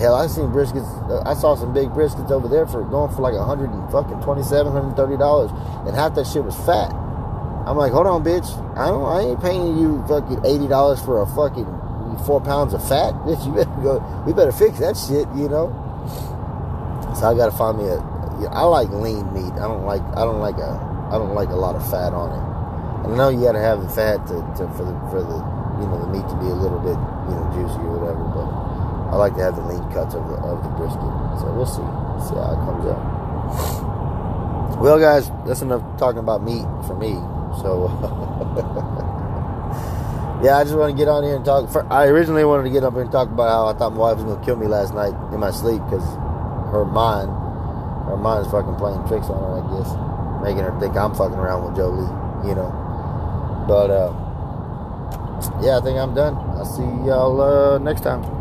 Hell, 0.00 0.14
I 0.14 0.26
seen 0.26 0.50
briskets. 0.50 0.88
Uh, 1.08 1.22
I 1.28 1.34
saw 1.34 1.54
some 1.54 1.72
big 1.72 1.88
briskets 1.90 2.30
over 2.30 2.48
there 2.48 2.66
for 2.66 2.82
going 2.84 3.14
for 3.14 3.22
like 3.22 3.34
a 3.34 3.44
hundred 3.44 3.70
and 3.70 3.90
fucking 3.90 4.20
twenty 4.20 4.42
seven, 4.42 4.72
hundred 4.72 4.96
thirty 4.96 5.16
dollars, 5.16 5.50
and 5.86 5.94
half 5.94 6.14
that 6.16 6.26
shit 6.26 6.44
was 6.44 6.56
fat. 6.66 6.92
I'm 7.66 7.76
like, 7.76 7.92
hold 7.92 8.06
on, 8.06 8.24
bitch. 8.24 8.48
I 8.76 8.88
don't. 8.88 9.04
I 9.04 9.30
ain't 9.30 9.40
paying 9.40 9.78
you 9.78 10.04
fucking 10.08 10.44
eighty 10.44 10.66
dollars 10.66 11.00
for 11.00 11.22
a 11.22 11.26
fucking 11.26 11.66
four 12.26 12.40
pounds 12.40 12.74
of 12.74 12.86
fat, 12.88 13.14
bitch, 13.26 13.44
you 13.46 13.52
better 13.52 13.82
go. 13.82 14.24
We 14.26 14.32
better 14.32 14.52
fix 14.52 14.78
that 14.80 14.96
shit, 14.96 15.28
you 15.36 15.48
know. 15.48 15.70
So 17.18 17.26
I 17.26 17.34
gotta 17.34 17.52
find 17.52 17.78
me 17.78 17.84
a. 17.88 17.98
I 18.50 18.62
like 18.62 18.88
lean 18.90 19.32
meat. 19.32 19.52
I 19.54 19.66
don't 19.66 19.84
like. 19.84 20.02
I 20.16 20.24
don't 20.24 20.40
like 20.40 20.58
a. 20.58 21.08
I 21.10 21.18
don't 21.18 21.34
like 21.34 21.48
a 21.48 21.56
lot 21.56 21.74
of 21.74 21.82
fat 21.90 22.12
on 22.12 22.30
it. 22.32 22.47
I 23.04 23.08
know 23.14 23.28
you 23.28 23.42
gotta 23.42 23.60
have 23.60 23.82
the 23.82 23.88
fat 23.88 24.26
to, 24.26 24.34
to 24.58 24.66
for 24.74 24.84
the 24.84 24.92
for 25.10 25.22
the 25.22 25.38
you 25.78 25.86
know 25.86 25.98
the 26.02 26.08
meat 26.10 26.26
to 26.26 26.34
be 26.42 26.48
a 26.50 26.58
little 26.58 26.80
bit 26.80 26.98
you 27.28 27.34
know 27.36 27.44
juicy 27.54 27.80
or 27.86 27.98
whatever. 27.98 28.24
But 28.34 28.48
I 29.08 29.16
like 29.16 29.34
to 29.36 29.42
have 29.42 29.56
the 29.56 29.62
lean 29.62 29.82
cuts 29.92 30.14
of 30.14 30.26
the 30.28 30.34
of 30.42 30.62
the 30.62 30.68
brisket. 30.76 31.00
So 31.40 31.52
we'll 31.54 31.66
see. 31.66 31.86
See 32.28 32.34
how 32.34 32.52
it 32.52 32.60
comes 32.66 32.84
out. 32.90 33.02
Well, 34.82 34.98
guys, 34.98 35.30
that's 35.46 35.62
enough 35.62 35.82
talking 35.98 36.18
about 36.18 36.42
meat 36.42 36.66
for 36.86 36.94
me. 36.94 37.14
So. 37.62 37.88
yeah, 40.42 40.58
I 40.58 40.64
just 40.64 40.76
want 40.76 40.90
to 40.92 40.96
get 40.96 41.08
on 41.08 41.24
here 41.24 41.36
and 41.36 41.44
talk. 41.44 41.68
For, 41.70 41.84
I 41.92 42.06
originally 42.06 42.44
wanted 42.44 42.64
to 42.64 42.70
get 42.70 42.84
up 42.84 42.94
here 42.94 43.02
and 43.02 43.10
talk 43.10 43.28
about 43.28 43.48
how 43.48 43.66
I 43.66 43.72
thought 43.76 43.90
my 43.90 43.98
wife 43.98 44.16
was 44.16 44.24
going 44.24 44.38
to 44.38 44.44
kill 44.44 44.56
me 44.56 44.66
last 44.66 44.94
night 44.94 45.14
in 45.32 45.40
my 45.40 45.50
sleep 45.50 45.82
because 45.84 46.04
her 46.70 46.84
mind, 46.84 47.28
her 48.06 48.16
mind 48.16 48.46
is 48.46 48.52
fucking 48.52 48.76
playing 48.76 49.02
tricks 49.08 49.26
on 49.26 49.42
her, 49.42 49.58
I 49.58 49.62
guess, 49.74 49.90
making 50.44 50.62
her 50.62 50.70
think 50.78 50.96
I'm 50.96 51.14
fucking 51.14 51.38
around 51.38 51.64
with 51.64 51.74
Jolene, 51.74 52.46
you 52.46 52.54
know. 52.54 52.70
But 53.68 53.90
uh, 53.90 54.12
yeah, 55.62 55.78
I 55.78 55.80
think 55.82 55.98
I'm 55.98 56.14
done. 56.14 56.34
I'll 56.56 56.64
see 56.64 56.82
y'all 57.06 57.40
uh, 57.40 57.78
next 57.78 58.00
time. 58.02 58.37